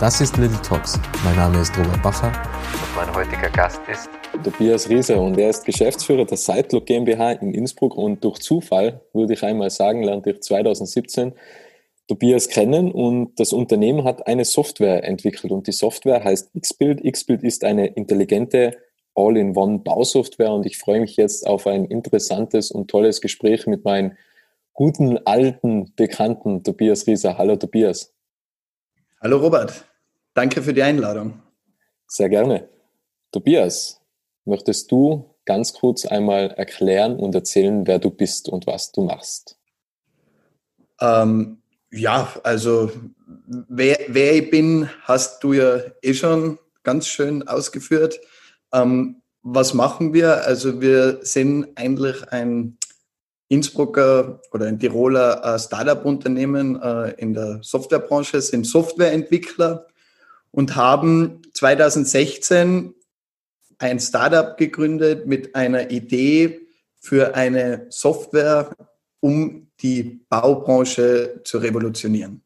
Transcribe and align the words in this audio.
Das 0.00 0.20
ist 0.20 0.36
Little 0.36 0.60
Talks. 0.60 0.98
Mein 1.24 1.36
Name 1.36 1.60
ist 1.60 1.78
Robert 1.78 2.02
Bacher 2.02 2.26
und 2.26 2.96
mein 2.96 3.14
heutiger 3.14 3.48
Gast 3.48 3.80
ist 3.88 4.10
Tobias 4.42 4.88
Riese 4.88 5.20
und 5.20 5.38
er 5.38 5.50
ist 5.50 5.64
Geschäftsführer 5.64 6.24
der 6.24 6.36
Sitelook 6.36 6.86
GmbH 6.86 7.32
in 7.32 7.54
Innsbruck 7.54 7.96
und 7.96 8.22
durch 8.24 8.40
Zufall, 8.40 9.00
würde 9.12 9.34
ich 9.34 9.44
einmal 9.44 9.70
sagen, 9.70 10.02
lernte 10.02 10.32
ich 10.32 10.42
2017 10.42 11.32
Tobias 12.08 12.48
kennen 12.48 12.90
und 12.90 13.38
das 13.38 13.52
Unternehmen 13.52 14.02
hat 14.02 14.26
eine 14.26 14.44
Software 14.44 15.04
entwickelt 15.04 15.52
und 15.52 15.68
die 15.68 15.72
Software 15.72 16.24
heißt 16.24 16.50
Xbuild. 16.60 17.00
Xbuild 17.04 17.44
ist 17.44 17.62
eine 17.62 17.86
intelligente 17.86 18.76
All-in-One-Bausoftware 19.14 20.52
und 20.52 20.66
ich 20.66 20.76
freue 20.76 21.00
mich 21.00 21.16
jetzt 21.16 21.46
auf 21.46 21.68
ein 21.68 21.84
interessantes 21.84 22.72
und 22.72 22.90
tolles 22.90 23.20
Gespräch 23.20 23.68
mit 23.68 23.84
meinem 23.84 24.16
guten, 24.72 25.18
alten 25.24 25.94
Bekannten 25.94 26.64
Tobias 26.64 27.06
Riese. 27.06 27.38
Hallo 27.38 27.54
Tobias. 27.54 28.13
Hallo 29.24 29.38
Robert, 29.38 29.86
danke 30.34 30.62
für 30.62 30.74
die 30.74 30.82
Einladung. 30.82 31.40
Sehr 32.06 32.28
gerne. 32.28 32.68
Tobias, 33.32 34.04
Möchtest 34.44 34.92
du 34.92 35.34
ganz 35.46 35.72
kurz 35.72 36.04
einmal 36.04 36.50
erklären 36.50 37.16
und 37.16 37.34
erzählen, 37.34 37.86
wer 37.86 37.98
du 37.98 38.10
bist 38.10 38.48
und 38.48 38.66
was 38.66 38.92
du 38.92 39.02
machst? 39.02 39.56
Ähm, 41.00 41.62
ja, 41.90 42.28
also 42.42 42.92
wer, 43.46 43.98
wer, 44.08 44.34
ich 44.34 44.50
bin, 44.50 44.90
hast 45.02 45.42
du 45.42 45.54
ja 45.54 45.80
eh 46.02 46.12
schon 46.12 46.58
ganz 46.82 47.06
schön 47.06 47.48
ausgeführt. 47.48 48.20
Ähm, 48.72 49.22
was 49.42 49.72
machen 49.72 50.12
wir? 50.12 50.44
Also 50.44 50.82
wir 50.82 51.20
sind 51.22 51.68
eigentlich 51.76 52.28
ein 52.28 52.76
Innsbrucker 53.48 54.40
oder 54.52 54.66
ein 54.66 54.78
Tiroler 54.78 55.42
äh, 55.44 55.58
Startup-Unternehmen 55.58 56.80
äh, 56.80 57.10
in 57.18 57.34
der 57.34 57.60
Softwarebranche, 57.62 58.40
sind 58.40 58.66
Softwareentwickler 58.66 59.86
und 60.50 60.76
haben 60.76 61.42
2016 61.52 62.94
ein 63.78 64.00
Startup 64.00 64.56
gegründet 64.56 65.26
mit 65.26 65.54
einer 65.54 65.90
Idee 65.90 66.60
für 67.00 67.34
eine 67.34 67.86
Software, 67.90 68.70
um 69.20 69.68
die 69.80 70.24
Baubranche 70.28 71.40
zu 71.44 71.58
revolutionieren. 71.58 72.43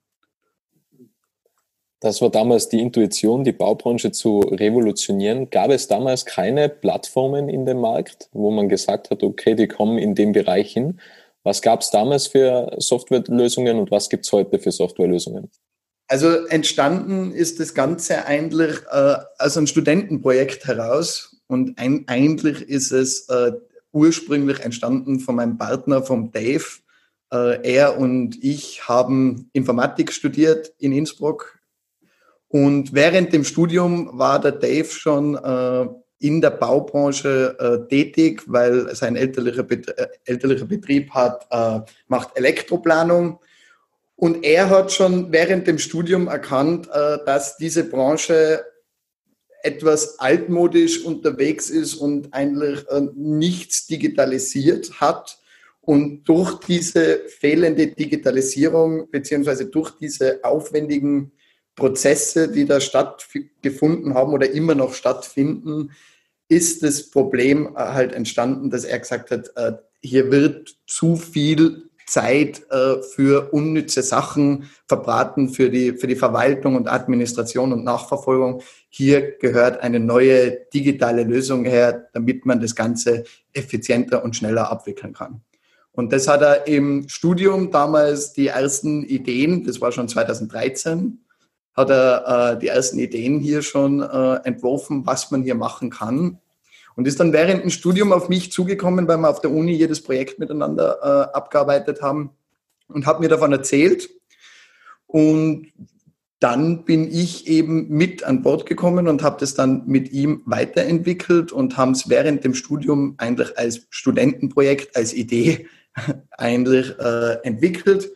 Das 2.01 2.21
war 2.23 2.31
damals 2.31 2.69
die 2.69 2.81
Intuition, 2.81 3.43
die 3.43 3.53
Baubranche 3.53 4.13
zu 4.13 4.39
revolutionieren. 4.41 5.51
Gab 5.51 5.71
es 5.71 5.89
damals 5.89 6.25
keine 6.25 6.69
Plattformen 6.69 7.49
in 7.49 7.67
dem 7.67 7.81
Markt, 7.81 8.29
wo 8.33 8.53
man 8.53 8.69
gesagt 8.69 9.11
hat, 9.11 9.25
okay, 9.25 9.57
die 9.57 9.67
kommen 9.67 9.99
in 9.99 10.15
dem 10.15 10.33
Bereich 10.33 10.73
hin? 10.73 11.01
Was 11.43 11.61
gab 11.61 11.81
es 11.81 11.91
damals 11.91 12.29
für 12.29 12.77
Softwarelösungen 12.79 13.79
und 13.79 13.91
was 13.91 14.09
gibt 14.09 14.27
es 14.27 14.33
heute 14.33 14.59
für 14.61 14.71
Softwarelösungen? 14.71 15.51
Also 16.07 16.47
entstanden 16.47 17.33
ist 17.33 17.59
das 17.59 17.75
Ganze 17.75 18.27
eigentlich 18.27 18.77
äh, 18.91 19.17
aus 19.39 19.57
einem 19.57 19.67
Studentenprojekt 19.67 20.67
heraus 20.67 21.37
und 21.49 21.79
ein, 21.79 22.05
eigentlich 22.07 22.63
ist 22.63 22.93
es 22.93 23.29
äh, 23.29 23.53
ursprünglich 23.93 24.61
entstanden 24.61 25.21
von 25.21 25.35
meinem 25.35 25.59
Partner, 25.59 26.03
vom 26.03 26.31
Dave. 26.31 26.65
Äh, 27.33 27.75
er 27.75 27.99
und 27.99 28.43
ich 28.43 28.89
haben 28.89 29.51
Informatik 29.53 30.13
studiert 30.13 30.73
in 30.79 30.93
Innsbruck 30.93 31.58
und 32.49 32.95
während 32.95 33.33
dem 33.33 33.45
Studium 33.45 34.11
war 34.19 34.41
der 34.41 34.53
Dave 34.53 34.89
schon 34.89 35.37
äh, 35.37 35.87
in 36.21 36.41
der 36.41 36.51
Baubranche 36.51 37.57
äh, 37.59 37.89
tätig, 37.89 38.43
weil 38.47 38.95
sein 38.95 39.17
elterlicher, 39.17 39.63
Bet 39.63 39.89
äh, 39.89 40.09
elterlicher 40.25 40.65
Betrieb 40.65 41.11
hat, 41.11 41.47
äh, 41.51 41.81
macht 42.09 42.37
Elektroplanung 42.37 43.39
und 44.17 44.45
er 44.45 44.69
hat 44.69 44.91
schon 44.91 45.31
während 45.31 45.69
dem 45.69 45.79
Studium 45.79 46.27
erkannt, 46.27 46.89
äh, 46.93 47.19
dass 47.25 47.57
diese 47.57 47.85
Branche 47.85 48.65
etwas 49.63 50.19
altmodisch 50.19 51.05
unterwegs 51.05 51.71
ist 51.71 51.95
und 51.95 52.35
eigentlich 52.35 52.81
äh, 52.89 53.03
nichts 53.15 53.87
digitalisiert 53.87 55.01
hat. 55.01 55.39
Und 55.83 56.25
durch 56.25 56.59
diese 56.67 57.21
fehlende 57.29 57.87
Digitalisierung 57.87 59.09
beziehungsweise 59.09 59.67
durch 59.67 59.93
diese 59.93 60.41
aufwendigen 60.43 61.31
Prozesse, 61.79 62.51
die 62.51 62.67
da 62.67 62.81
stattgefunden 62.81 64.15
haben 64.15 64.33
oder 64.33 64.51
immer 64.51 64.75
noch 64.75 64.93
stattfinden, 64.93 65.93
ist 66.49 66.83
das 66.83 67.11
Problem 67.11 67.75
äh, 67.75 67.79
halt 67.79 68.13
entstanden, 68.13 68.71
dass 68.71 68.85
er 68.85 68.99
gesagt 68.99 69.31
hat, 69.31 69.51
hier 70.01 70.31
wird 70.31 70.77
zu 70.87 71.17
viel 71.17 71.89
Zeit 72.09 72.63
äh, 72.71 73.03
für 73.03 73.53
unnütze 73.53 74.03
Sachen 74.03 74.71
verbraten, 74.87 75.51
für 75.51 75.71
die, 75.71 75.93
für 75.93 76.07
die 76.07 76.17
Verwaltung 76.17 76.75
und 76.75 76.89
Administration 76.89 77.73
und 77.73 77.85
Nachverfolgung. 77.85 78.63
Hier 78.89 79.37
gehört 79.39 79.83
eine 79.83 80.01
neue 80.01 80.53
digitale 80.73 81.25
Lösung 81.25 81.65
her, 81.65 82.09
damit 82.15 82.47
man 82.47 82.61
das 82.61 82.75
Ganze 82.75 83.25
effizienter 83.53 84.25
und 84.25 84.35
schneller 84.35 84.71
abwickeln 84.71 85.13
kann. 85.13 85.43
Und 85.93 86.13
das 86.13 86.29
hat 86.29 86.43
er 86.43 86.67
im 86.67 87.09
Studium 87.09 87.71
damals 87.71 88.33
die 88.33 88.47
ersten 88.47 89.05
Ideen, 89.05 89.65
das 89.65 89.81
war 89.81 89.93
schon 89.93 90.09
2013, 90.09 91.25
hat 91.79 91.91
er 91.91 92.55
äh, 92.55 92.59
die 92.59 92.67
ersten 92.67 92.99
Ideen 92.99 93.39
hier 93.39 93.63
schon 93.63 94.03
äh, 94.03 94.41
entworfen, 94.45 95.07
was 95.07 95.31
man 95.31 95.43
hier 95.43 95.55
machen 95.55 95.91
kann. 95.91 96.39
Und 96.97 97.07
ist 97.07 97.21
dann 97.21 97.33
während 97.33 97.63
dem 97.63 97.71
Studium 97.71 98.13
auf 98.13 98.29
mich 98.29 98.51
zugekommen, 98.51 99.07
weil 99.07 99.19
wir 99.19 99.31
auf 99.31 99.41
der 99.41 99.53
Uni 99.53 99.73
jedes 99.73 100.03
Projekt 100.03 100.41
miteinander 100.41 100.99
äh, 101.01 101.37
abgearbeitet 101.37 102.03
haben 102.03 102.31
und 102.89 103.07
hat 103.07 103.21
mir 103.21 103.29
davon 103.29 103.53
erzählt. 103.53 104.11
Und 105.07 105.69
dann 106.41 106.85
bin 106.85 107.09
ich 107.09 107.47
eben 107.47 107.89
mit 107.89 108.25
an 108.25 108.43
Bord 108.43 108.67
gekommen 108.67 109.07
und 109.07 109.23
habe 109.23 109.39
das 109.39 109.55
dann 109.55 109.87
mit 109.87 110.11
ihm 110.11 110.43
weiterentwickelt 110.47 111.53
und 111.53 111.77
haben 111.77 111.93
es 111.93 112.09
während 112.09 112.43
dem 112.43 112.55
Studium 112.55 113.15
eigentlich 113.19 113.57
als 113.57 113.87
Studentenprojekt, 113.91 114.97
als 114.97 115.15
Idee 115.15 115.69
eigentlich 116.33 116.99
äh, 116.99 117.39
entwickelt 117.45 118.11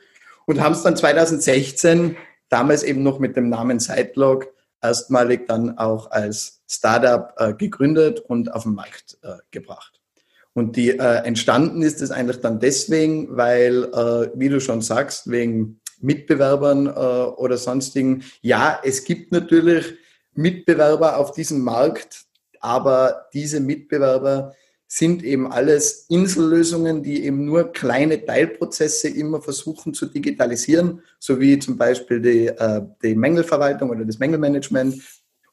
und 0.47 0.61
haben 0.61 0.73
es 0.73 0.83
dann 0.83 0.97
2016, 0.97 2.17
damals 2.53 2.83
eben 2.83 3.03
noch 3.03 3.19
mit 3.19 3.37
dem 3.37 3.49
Namen 3.49 3.81
Sidelog, 3.81 4.49
erstmalig 4.83 5.47
dann 5.47 5.79
auch 5.79 6.11
als 6.11 6.63
Startup 6.69 7.33
äh, 7.39 7.55
gegründet 7.55 8.21
und 8.21 8.53
auf 8.53 8.65
den 8.65 8.75
Markt 8.75 9.19
äh, 9.23 9.37
gebracht. 9.51 10.01
Und 10.55 10.77
die 10.77 10.91
äh, 10.91 11.25
entstanden 11.25 11.83
ist 11.83 12.03
es 12.03 12.11
eigentlich 12.11 12.41
dann 12.41 12.61
deswegen, 12.61 13.37
weil, 13.37 13.85
äh, 13.85 14.31
wie 14.35 14.51
du 14.51 14.61
schon 14.61 14.83
sagst, 14.83 15.31
wegen 15.31 15.81
Mitbewerbern 16.01 16.89
äh, 16.89 16.91
oder 16.91 17.57
sonstigen. 17.57 18.25
Ja, 18.43 18.81
es 18.85 19.05
gibt 19.05 19.33
natürlich 19.33 19.95
Mitbewerber 20.35 21.17
auf 21.17 21.33
diesem 21.33 21.61
Markt, 21.61 22.25
aber 22.61 23.29
diese 23.33 23.61
Mitbewerber 23.61 24.55
sind 24.95 25.25
eben 25.25 25.51
alles 25.51 26.05
Insellösungen, 26.11 27.03
die 27.03 27.25
eben 27.25 27.47
nur 27.47 27.73
kleine 27.73 28.27
Teilprozesse 28.27 29.09
immer 29.09 29.41
versuchen 29.41 29.95
zu 29.95 30.05
digitalisieren, 30.05 31.01
so 31.19 31.41
wie 31.41 31.59
zum 31.59 31.79
Beispiel 31.79 32.21
die, 32.21 32.49
äh, 32.49 32.83
die 33.03 33.15
Mängelverwaltung 33.15 33.89
oder 33.89 34.05
das 34.05 34.19
Mängelmanagement 34.19 35.01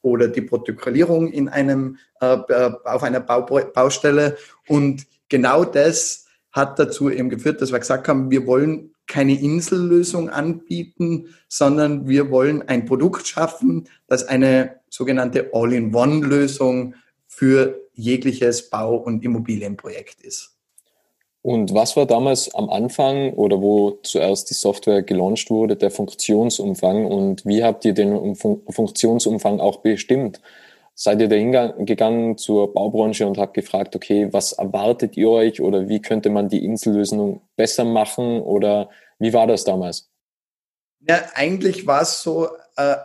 oder 0.02 0.28
die 0.28 0.42
Protokollierung 0.42 1.32
in 1.32 1.48
einem, 1.48 2.00
äh, 2.20 2.34
äh, 2.50 2.72
auf 2.84 3.02
einer 3.02 3.22
Bau, 3.22 3.44
Baustelle. 3.74 4.36
Und 4.68 5.08
genau 5.30 5.64
das 5.64 6.26
hat 6.52 6.78
dazu 6.78 7.10
eben 7.10 7.30
geführt, 7.30 7.62
dass 7.62 7.72
wir 7.72 7.80
gesagt 7.80 8.10
haben, 8.10 8.30
wir 8.30 8.46
wollen 8.46 8.94
keine 9.08 9.40
Insellösung 9.40 10.30
anbieten, 10.30 11.34
sondern 11.48 12.10
wir 12.10 12.30
wollen 12.30 12.68
ein 12.68 12.84
Produkt 12.84 13.26
schaffen, 13.26 13.88
das 14.08 14.28
eine 14.28 14.82
sogenannte 14.90 15.52
All-in-One-Lösung 15.54 16.96
für 17.30 17.80
jegliches 17.94 18.70
Bau- 18.70 18.98
und 18.98 19.24
Immobilienprojekt 19.24 20.22
ist. 20.22 20.58
Und 21.42 21.74
was 21.74 21.96
war 21.96 22.06
damals 22.06 22.54
am 22.54 22.70
Anfang 22.70 23.34
oder 23.34 23.62
wo 23.62 23.92
zuerst 24.04 24.50
die 24.50 24.56
Software 24.56 25.04
gelauncht 25.04 25.50
wurde, 25.50 25.78
der 25.78 25.90
Funktionsumfang 25.90 27.06
und 27.06 27.46
wie 27.46 27.64
habt 27.64 27.86
ihr 27.86 27.94
den 27.94 28.36
Funktionsumfang 28.36 29.62
auch 29.62 29.78
bestimmt? 29.78 30.42
Seid 30.96 31.22
ihr 31.22 31.30
da 31.30 31.36
hingegangen 31.38 32.38
zur 32.38 32.74
Baubranche 32.74 33.26
und 33.26 33.38
habt 33.38 33.54
gefragt, 33.54 33.96
okay, 33.96 34.28
was 34.34 34.52
erwartet 34.52 35.16
ihr 35.16 35.30
euch 35.30 35.62
oder 35.62 35.88
wie 35.88 36.02
könnte 36.02 36.30
man 36.30 36.50
die 36.50 36.66
Insellösung 36.66 37.42
besser 37.56 37.86
machen 37.86 38.42
oder 38.42 38.90
wie 39.18 39.32
war 39.32 39.48
das 39.48 39.64
damals? 39.64 40.10
Ja, 41.08 41.22
eigentlich 41.36 41.88
war 41.88 42.02
es 42.02 42.22
so, 42.22 42.50
äh, 42.76 42.96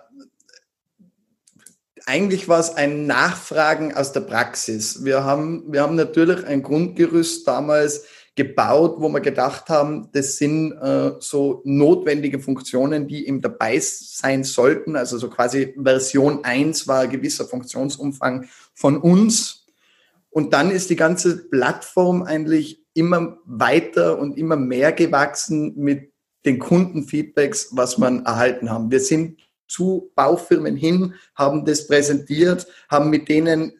eigentlich 2.07 2.49
war 2.49 2.61
es 2.61 2.75
ein 2.75 3.07
Nachfragen 3.07 3.95
aus 3.95 4.13
der 4.13 4.21
Praxis. 4.21 5.05
Wir 5.05 5.25
haben, 5.25 5.65
wir 5.73 5.83
haben 5.83 5.97
natürlich 5.97 6.45
ein 6.47 6.63
Grundgerüst 6.63 7.47
damals 7.49 8.05
gebaut, 8.37 8.97
wo 8.99 9.09
wir 9.09 9.21
gedacht 9.21 9.69
haben, 9.69 10.09
das 10.13 10.37
sind 10.37 10.73
äh, 10.73 11.13
so 11.21 11.63
notwendige 11.65 12.41
Funktionen, 12.41 13.07
die 13.07 13.27
ihm 13.27 13.41
dabei 13.41 13.79
sein 13.81 14.43
sollten. 14.45 14.97
Also 14.97 15.19
so 15.19 15.31
quasi 15.31 15.75
Version 15.81 16.45
1 16.45 16.89
war 16.89 17.01
ein 17.01 17.11
gewisser 17.11 17.47
Funktionsumfang 17.47 18.49
von 18.75 18.97
uns. 18.97 19.67
Und 20.31 20.53
dann 20.53 20.73
ist 20.73 20.91
die 20.91 20.97
ganze 20.97 21.49
Plattform 21.49 22.25
eigentlich 22.25 22.85
immer 22.93 23.39
weiter 23.45 24.19
und 24.19 24.37
immer 24.37 24.57
mehr 24.57 24.93
gewachsen 24.93 25.75
mit 25.77 26.13
den 26.45 26.59
Kundenfeedbacks, 26.59 27.69
was 27.71 27.99
man 27.99 28.27
erhalten 28.27 28.69
haben. 28.69 28.91
Wir 28.91 29.01
sind 29.01 29.39
zu 29.67 30.11
Baufirmen 30.15 30.77
hin, 30.77 31.15
haben 31.35 31.65
das 31.65 31.87
präsentiert, 31.87 32.67
haben 32.89 33.11
mit 33.11 33.29
denen 33.29 33.73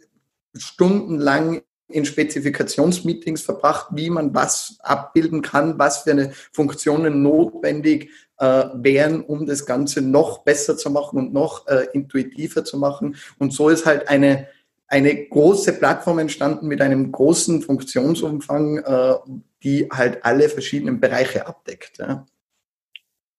stundenlang 0.57 1.63
in 1.89 2.05
Spezifikationsmeetings 2.05 3.43
verbracht, 3.43 3.89
wie 3.93 4.11
man 4.11 4.35
was 4.35 4.79
abbilden 4.81 5.43
kann, 5.43 5.79
was 5.79 5.99
für 5.99 6.13
eine 6.13 6.33
Funktionen 6.53 7.23
notwendig 7.23 8.11
äh, 8.39 8.65
wären, 8.75 9.23
um 9.23 9.47
das 9.47 9.67
Ganze 9.67 10.01
noch 10.01 10.39
besser 10.39 10.77
zu 10.77 10.91
machen 10.91 11.19
und 11.19 11.33
noch 11.33 11.67
äh, 11.69 11.87
intuitiver 11.93 12.65
zu 12.65 12.79
machen. 12.79 13.17
Und 13.39 13.53
so 13.53 13.69
ist 13.69 13.87
halt 13.87 14.09
eine, 14.09 14.49
eine 14.89 15.27
große 15.29 15.75
Plattform 15.75 16.19
entstanden 16.19 16.67
mit 16.67 16.81
einem 16.81 17.13
großen 17.13 17.63
Funktionsumfang, 17.63 18.79
äh, 18.79 19.15
die 19.63 19.89
halt 19.91 20.25
alle 20.25 20.49
verschiedenen 20.49 21.01
Bereiche 21.01 21.47
abdeckt. 21.47 21.99
Ja. 21.99 22.27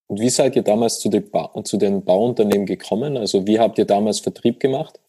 Und 0.08 0.20
wie 0.20 0.30
seid 0.30 0.56
ihr 0.56 0.62
damals 0.62 1.00
zu 1.00 1.08
den, 1.08 1.30
ba 1.30 1.50
zu 1.64 1.76
den 1.76 2.04
Bauunternehmen 2.04 2.66
gekommen? 2.66 3.16
Also 3.16 3.46
wie 3.46 3.58
habt 3.58 3.78
ihr 3.78 3.86
damals 3.86 4.20
Vertrieb 4.20 4.60
gemacht? 4.60 5.00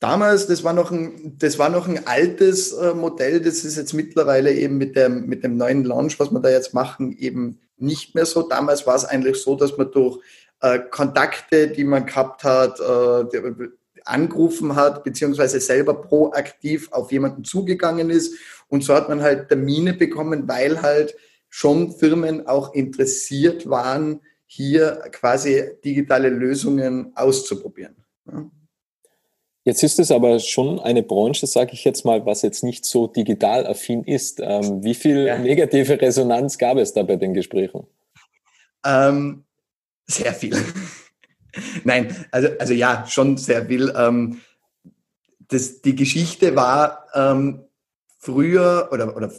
Damals, 0.00 0.46
das 0.46 0.62
war 0.62 0.72
noch 0.72 0.90
ein, 0.90 1.36
das 1.38 1.58
war 1.58 1.70
noch 1.70 1.88
ein 1.88 2.06
altes 2.06 2.72
äh, 2.72 2.92
Modell, 2.94 3.40
das 3.40 3.64
ist 3.64 3.76
jetzt 3.76 3.94
mittlerweile 3.94 4.52
eben 4.52 4.76
mit 4.76 4.96
dem, 4.96 5.26
mit 5.26 5.42
dem 5.44 5.56
neuen 5.56 5.84
Launch, 5.84 6.20
was 6.20 6.30
wir 6.30 6.40
da 6.40 6.50
jetzt 6.50 6.74
machen, 6.74 7.16
eben 7.16 7.60
nicht 7.78 8.14
mehr 8.14 8.26
so. 8.26 8.42
Damals 8.42 8.86
war 8.86 8.96
es 8.96 9.04
eigentlich 9.04 9.38
so, 9.38 9.54
dass 9.54 9.76
man 9.78 9.90
durch 9.90 10.20
äh, 10.60 10.78
Kontakte, 10.78 11.68
die 11.68 11.84
man 11.84 12.06
gehabt 12.06 12.44
hat, 12.44 12.80
äh, 12.80 13.68
angerufen 14.04 14.76
hat, 14.76 15.04
beziehungsweise 15.04 15.60
selber 15.60 15.94
proaktiv 15.94 16.92
auf 16.92 17.10
jemanden 17.10 17.44
zugegangen 17.44 18.10
ist. 18.10 18.34
Und 18.68 18.84
so 18.84 18.94
hat 18.94 19.08
man 19.08 19.22
halt 19.22 19.48
Termine 19.48 19.94
bekommen, 19.94 20.46
weil 20.46 20.82
halt 20.82 21.14
schon 21.56 21.92
Firmen 21.92 22.48
auch 22.48 22.74
interessiert 22.74 23.70
waren, 23.70 24.20
hier 24.44 25.04
quasi 25.12 25.62
digitale 25.84 26.28
Lösungen 26.28 27.12
auszuprobieren. 27.14 27.94
Ja. 28.26 28.50
Jetzt 29.62 29.84
ist 29.84 30.00
es 30.00 30.10
aber 30.10 30.40
schon 30.40 30.80
eine 30.80 31.04
Branche, 31.04 31.46
sage 31.46 31.70
ich 31.74 31.84
jetzt 31.84 32.04
mal, 32.04 32.26
was 32.26 32.42
jetzt 32.42 32.64
nicht 32.64 32.84
so 32.84 33.06
digital 33.06 33.68
affin 33.68 34.02
ist. 34.02 34.40
Ähm, 34.42 34.82
wie 34.82 34.96
viel 34.96 35.26
ja. 35.26 35.38
negative 35.38 36.00
Resonanz 36.00 36.58
gab 36.58 36.76
es 36.76 36.92
da 36.92 37.04
bei 37.04 37.14
den 37.14 37.34
Gesprächen? 37.34 37.86
Ähm, 38.84 39.44
sehr 40.06 40.34
viel. 40.34 40.56
Nein, 41.84 42.26
also, 42.32 42.48
also 42.58 42.74
ja, 42.74 43.06
schon 43.06 43.36
sehr 43.36 43.66
viel. 43.66 43.94
Ähm, 43.96 44.40
das, 45.46 45.82
die 45.82 45.94
Geschichte 45.94 46.56
war 46.56 47.06
ähm, 47.14 47.60
früher 48.18 48.88
oder, 48.90 49.16
oder 49.16 49.30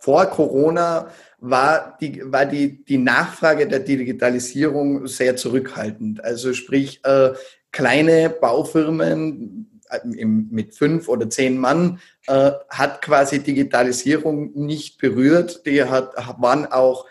vor 0.00 0.26
Corona 0.26 1.10
war 1.38 1.96
die, 2.00 2.20
war 2.24 2.46
die, 2.46 2.84
die 2.84 2.98
Nachfrage 2.98 3.68
der 3.68 3.80
Digitalisierung 3.80 5.06
sehr 5.06 5.36
zurückhaltend. 5.36 6.24
Also 6.24 6.52
sprich, 6.52 7.00
äh, 7.04 7.34
kleine 7.70 8.30
Baufirmen 8.30 9.80
äh, 9.90 10.24
mit 10.24 10.74
fünf 10.74 11.08
oder 11.08 11.28
zehn 11.30 11.58
Mann 11.58 12.00
äh, 12.26 12.52
hat 12.68 13.02
quasi 13.02 13.40
Digitalisierung 13.40 14.52
nicht 14.54 14.98
berührt. 14.98 15.66
Die 15.66 15.84
hat, 15.84 16.14
waren 16.38 16.66
auch 16.66 17.06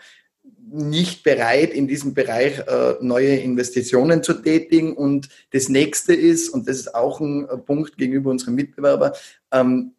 nicht 0.72 1.24
bereit, 1.24 1.70
in 1.70 1.88
diesem 1.88 2.14
Bereich 2.14 2.58
äh, 2.60 2.94
neue 3.00 3.36
Investitionen 3.36 4.22
zu 4.22 4.34
tätigen. 4.34 4.96
Und 4.96 5.28
das 5.52 5.68
nächste 5.68 6.14
ist, 6.14 6.48
und 6.48 6.68
das 6.68 6.76
ist 6.76 6.94
auch 6.94 7.20
ein 7.20 7.46
Punkt 7.64 7.98
gegenüber 7.98 8.30
unseren 8.30 8.54
Mitbewerbern, 8.54 9.12
ähm, 9.52 9.94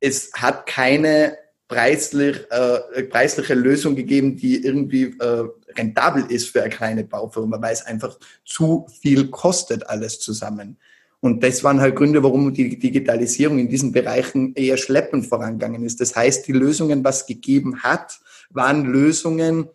es 0.00 0.32
hat 0.34 0.66
keine 0.66 1.38
preislich, 1.68 2.46
äh, 2.50 3.02
preisliche 3.04 3.54
Lösung 3.54 3.96
gegeben, 3.96 4.36
die 4.36 4.64
irgendwie 4.64 5.14
äh, 5.18 5.44
rentabel 5.76 6.24
ist 6.28 6.50
für 6.50 6.62
eine 6.62 6.70
kleine 6.70 7.04
Baufirma, 7.04 7.60
weil 7.60 7.72
es 7.72 7.84
einfach 7.84 8.18
zu 8.44 8.86
viel 9.00 9.28
kostet 9.28 9.86
alles 9.88 10.20
zusammen. 10.20 10.76
Und 11.20 11.42
das 11.42 11.64
waren 11.64 11.80
halt 11.80 11.96
Gründe, 11.96 12.22
warum 12.22 12.52
die 12.52 12.78
Digitalisierung 12.78 13.58
in 13.58 13.70
diesen 13.70 13.92
Bereichen 13.92 14.54
eher 14.54 14.76
schleppend 14.76 15.26
vorangegangen 15.26 15.82
ist. 15.82 16.00
Das 16.00 16.14
heißt, 16.14 16.46
die 16.46 16.52
Lösungen, 16.52 17.02
was 17.02 17.26
gegeben 17.26 17.82
hat, 17.82 18.20
waren 18.50 18.84
Lösungen 18.84 19.68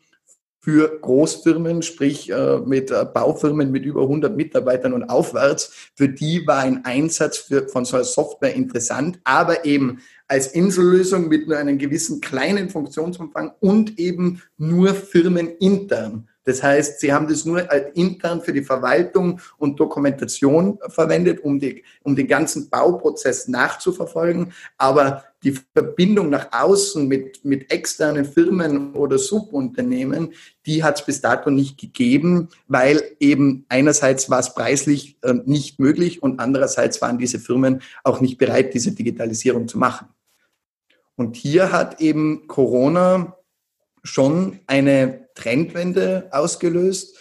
für 0.61 0.99
Großfirmen, 0.99 1.81
sprich 1.81 2.31
äh, 2.31 2.59
mit 2.59 2.91
äh, 2.91 3.05
Baufirmen 3.05 3.71
mit 3.71 3.85
über 3.85 4.01
100 4.01 4.35
Mitarbeitern 4.35 4.93
und 4.93 5.03
aufwärts. 5.03 5.71
Für 5.95 6.09
die 6.09 6.45
war 6.45 6.59
ein 6.59 6.85
Einsatz 6.85 7.37
für, 7.37 7.67
von 7.67 7.85
so 7.85 7.95
einer 7.95 8.05
Software 8.05 8.53
interessant, 8.53 9.19
aber 9.23 9.65
eben 9.65 9.99
als 10.27 10.47
Insellösung 10.47 11.27
mit 11.27 11.47
nur 11.47 11.57
einem 11.57 11.77
gewissen 11.77 12.21
kleinen 12.21 12.69
Funktionsumfang 12.69 13.51
und 13.59 13.97
eben 13.99 14.41
nur 14.57 14.93
firmenintern. 14.93 16.28
Das 16.45 16.63
heißt, 16.63 16.99
sie 16.99 17.13
haben 17.13 17.27
das 17.27 17.45
nur 17.45 17.67
intern 17.95 18.41
für 18.41 18.53
die 18.53 18.63
Verwaltung 18.63 19.39
und 19.57 19.79
Dokumentation 19.79 20.79
verwendet, 20.87 21.41
um, 21.43 21.59
die, 21.59 21.83
um 22.01 22.15
den 22.15 22.27
ganzen 22.27 22.69
Bauprozess 22.69 23.47
nachzuverfolgen. 23.47 24.53
Aber 24.77 25.25
die 25.43 25.57
Verbindung 25.73 26.29
nach 26.29 26.47
außen 26.51 27.07
mit, 27.07 27.43
mit 27.45 27.71
externen 27.71 28.25
Firmen 28.25 28.93
oder 28.93 29.17
Subunternehmen, 29.17 30.33
die 30.65 30.83
hat 30.83 30.99
es 30.99 31.05
bis 31.05 31.21
dato 31.21 31.49
nicht 31.49 31.77
gegeben, 31.77 32.49
weil 32.67 33.01
eben 33.19 33.65
einerseits 33.69 34.29
war 34.29 34.39
es 34.39 34.53
preislich 34.53 35.17
äh, 35.21 35.35
nicht 35.45 35.79
möglich 35.79 36.21
und 36.23 36.39
andererseits 36.39 37.01
waren 37.01 37.17
diese 37.17 37.39
Firmen 37.39 37.81
auch 38.03 38.21
nicht 38.21 38.37
bereit, 38.37 38.73
diese 38.73 38.91
Digitalisierung 38.91 39.67
zu 39.67 39.77
machen. 39.77 40.07
Und 41.15 41.35
hier 41.35 41.71
hat 41.71 42.01
eben 42.01 42.47
Corona 42.47 43.35
schon 44.03 44.59
eine 44.67 45.28
Trendwende 45.39 46.27
ausgelöst. 46.31 47.17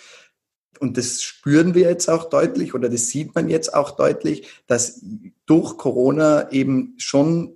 Und 0.81 0.97
das 0.97 1.23
spüren 1.23 1.75
wir 1.75 1.89
jetzt 1.89 2.09
auch 2.09 2.29
deutlich 2.29 2.75
oder 2.75 2.89
das 2.89 3.09
sieht 3.09 3.35
man 3.35 3.49
jetzt 3.49 3.75
auch 3.75 3.93
deutlich, 3.93 4.49
dass 4.67 5.05
durch 5.47 5.77
Corona 5.77 6.51
eben 6.53 6.95
schon 6.99 7.55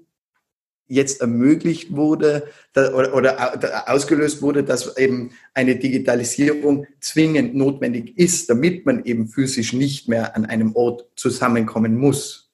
jetzt 0.88 1.20
ermöglicht 1.22 1.96
wurde 1.96 2.48
oder, 2.76 3.88
ausgelöst 3.90 4.42
wurde, 4.42 4.62
dass 4.62 4.96
eben 4.98 5.30
eine 5.54 5.76
Digitalisierung 5.76 6.86
zwingend 7.00 7.54
notwendig 7.54 8.18
ist, 8.18 8.50
damit 8.50 8.84
man 8.84 9.04
eben 9.04 9.28
physisch 9.28 9.72
nicht 9.72 10.08
mehr 10.08 10.36
an 10.36 10.44
einem 10.44 10.74
Ort 10.76 11.06
zusammenkommen 11.16 11.96
muss. 11.96 12.50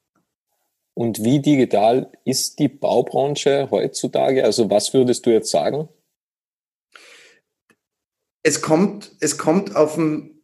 Und 0.94 1.24
wie 1.24 1.40
digital 1.40 2.12
ist 2.24 2.58
die 2.58 2.68
Baubranche 2.68 3.68
heutzutage? 3.70 4.44
Also 4.44 4.70
was 4.70 4.94
würdest 4.94 5.26
du 5.26 5.30
jetzt 5.30 5.50
sagen? 5.50 5.88
Es 8.42 8.62
kommt, 8.62 9.12
es 9.20 9.36
kommt 9.38 9.76
auf 9.76 9.96
ein, 9.96 10.42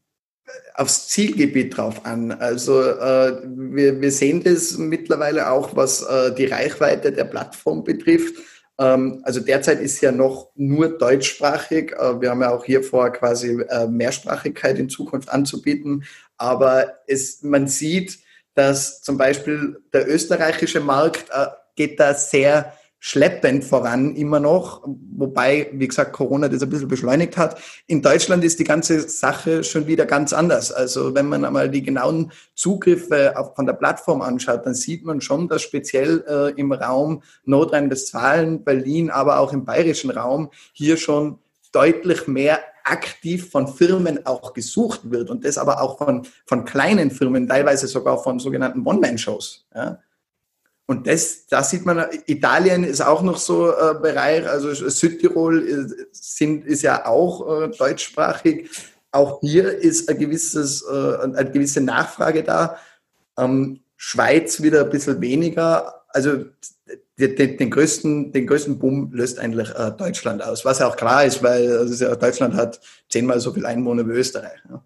aufs 0.74 1.08
Zielgebiet 1.08 1.76
drauf 1.76 2.04
an. 2.04 2.32
Also 2.32 2.82
äh, 2.82 3.42
wir, 3.44 4.00
wir 4.00 4.10
sehen 4.10 4.42
das 4.42 4.76
mittlerweile 4.76 5.50
auch, 5.50 5.76
was 5.76 6.02
äh, 6.02 6.34
die 6.34 6.46
Reichweite 6.46 7.12
der 7.12 7.24
Plattform 7.24 7.84
betrifft. 7.84 8.34
Ähm, 8.78 9.20
also 9.22 9.40
derzeit 9.40 9.80
ist 9.80 10.00
ja 10.00 10.12
noch 10.12 10.50
nur 10.56 10.98
deutschsprachig. 10.98 11.92
Äh, 11.92 12.20
wir 12.20 12.30
haben 12.30 12.42
ja 12.42 12.50
auch 12.50 12.64
hier 12.64 12.82
vor, 12.82 13.10
quasi 13.10 13.60
äh, 13.68 13.86
Mehrsprachigkeit 13.86 14.78
in 14.78 14.88
Zukunft 14.88 15.28
anzubieten. 15.28 16.04
Aber 16.36 16.98
es, 17.06 17.42
man 17.42 17.68
sieht, 17.68 18.18
dass 18.54 19.02
zum 19.02 19.16
Beispiel 19.16 19.80
der 19.92 20.08
österreichische 20.08 20.80
Markt 20.80 21.26
äh, 21.30 21.46
geht 21.76 21.98
da 22.00 22.14
sehr 22.14 22.72
schleppend 23.06 23.64
voran 23.64 24.16
immer 24.16 24.40
noch, 24.40 24.82
wobei, 25.14 25.68
wie 25.74 25.88
gesagt, 25.88 26.14
Corona 26.14 26.48
das 26.48 26.62
ein 26.62 26.70
bisschen 26.70 26.88
beschleunigt 26.88 27.36
hat. 27.36 27.60
In 27.86 28.00
Deutschland 28.00 28.42
ist 28.44 28.58
die 28.58 28.64
ganze 28.64 29.06
Sache 29.10 29.62
schon 29.62 29.86
wieder 29.86 30.06
ganz 30.06 30.32
anders. 30.32 30.72
Also 30.72 31.14
wenn 31.14 31.28
man 31.28 31.44
einmal 31.44 31.68
die 31.68 31.82
genauen 31.82 32.32
Zugriffe 32.54 33.34
von 33.54 33.66
der 33.66 33.74
Plattform 33.74 34.22
anschaut, 34.22 34.64
dann 34.64 34.72
sieht 34.72 35.04
man 35.04 35.20
schon, 35.20 35.48
dass 35.48 35.60
speziell 35.60 36.24
äh, 36.26 36.58
im 36.58 36.72
Raum 36.72 37.22
Nordrhein-Westfalen, 37.44 38.64
Berlin, 38.64 39.10
aber 39.10 39.38
auch 39.38 39.52
im 39.52 39.66
bayerischen 39.66 40.10
Raum 40.10 40.48
hier 40.72 40.96
schon 40.96 41.38
deutlich 41.72 42.26
mehr 42.26 42.58
aktiv 42.84 43.50
von 43.50 43.68
Firmen 43.68 44.24
auch 44.24 44.54
gesucht 44.54 45.10
wird 45.10 45.28
und 45.28 45.44
das 45.44 45.58
aber 45.58 45.82
auch 45.82 45.98
von, 45.98 46.26
von 46.46 46.64
kleinen 46.64 47.10
Firmen, 47.10 47.48
teilweise 47.48 47.86
sogar 47.86 48.22
von 48.22 48.38
sogenannten 48.38 48.86
One-Man-Shows. 48.86 49.66
Ja. 49.74 49.98
Und 50.86 51.06
das, 51.06 51.46
da 51.46 51.62
sieht 51.62 51.86
man, 51.86 52.04
Italien 52.26 52.84
ist 52.84 53.00
auch 53.00 53.22
noch 53.22 53.38
so 53.38 53.70
äh, 53.70 53.94
Bereich, 54.00 54.46
also 54.46 54.74
Südtirol 54.74 55.62
ist, 55.62 56.36
sind, 56.36 56.66
ist 56.66 56.82
ja 56.82 57.06
auch 57.06 57.62
äh, 57.62 57.68
deutschsprachig. 57.68 58.68
Auch 59.10 59.40
hier 59.40 59.78
ist 59.78 60.08
ein 60.10 60.18
gewisses, 60.18 60.82
äh, 60.82 61.16
eine 61.22 61.50
gewisse 61.50 61.80
Nachfrage 61.80 62.42
da. 62.42 62.76
Ähm, 63.38 63.80
Schweiz 63.96 64.60
wieder 64.62 64.84
ein 64.84 64.90
bisschen 64.90 65.20
weniger. 65.22 66.04
Also 66.08 66.44
den, 67.18 67.56
den, 67.56 67.70
größten, 67.70 68.32
den 68.32 68.46
größten 68.46 68.78
Boom 68.78 69.10
löst 69.12 69.38
eigentlich 69.38 69.70
äh, 69.70 69.92
Deutschland 69.92 70.42
aus, 70.42 70.64
was 70.64 70.80
ja 70.80 70.88
auch 70.88 70.96
klar 70.96 71.24
ist, 71.24 71.42
weil 71.42 71.78
also 71.78 72.14
Deutschland 72.14 72.54
hat 72.54 72.80
zehnmal 73.08 73.40
so 73.40 73.52
viel 73.52 73.64
Einwohner 73.64 74.06
wie 74.06 74.12
Österreich. 74.12 74.60
Ja. 74.68 74.84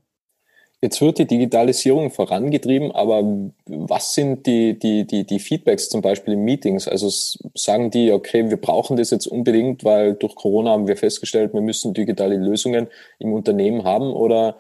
Jetzt 0.80 1.00
wird 1.00 1.18
die 1.18 1.26
Digitalisierung 1.26 2.10
vorangetrieben, 2.12 2.92
aber 2.92 3.24
was 3.66 4.14
sind 4.14 4.46
die, 4.46 4.78
die, 4.78 5.06
die, 5.06 5.24
die 5.24 5.40
Feedbacks 5.40 5.88
zum 5.88 6.02
Beispiel 6.02 6.34
in 6.34 6.44
Meetings? 6.44 6.86
Also 6.86 7.08
sagen 7.54 7.90
die, 7.90 8.12
okay, 8.12 8.48
wir 8.48 8.58
brauchen 8.58 8.96
das 8.96 9.10
jetzt 9.10 9.26
unbedingt, 9.26 9.82
weil 9.84 10.14
durch 10.14 10.36
Corona 10.36 10.70
haben 10.70 10.86
wir 10.86 10.96
festgestellt, 10.96 11.52
wir 11.52 11.62
müssen 11.62 11.94
digitale 11.94 12.36
Lösungen 12.36 12.86
im 13.18 13.32
Unternehmen 13.32 13.82
haben 13.82 14.12
oder 14.12 14.58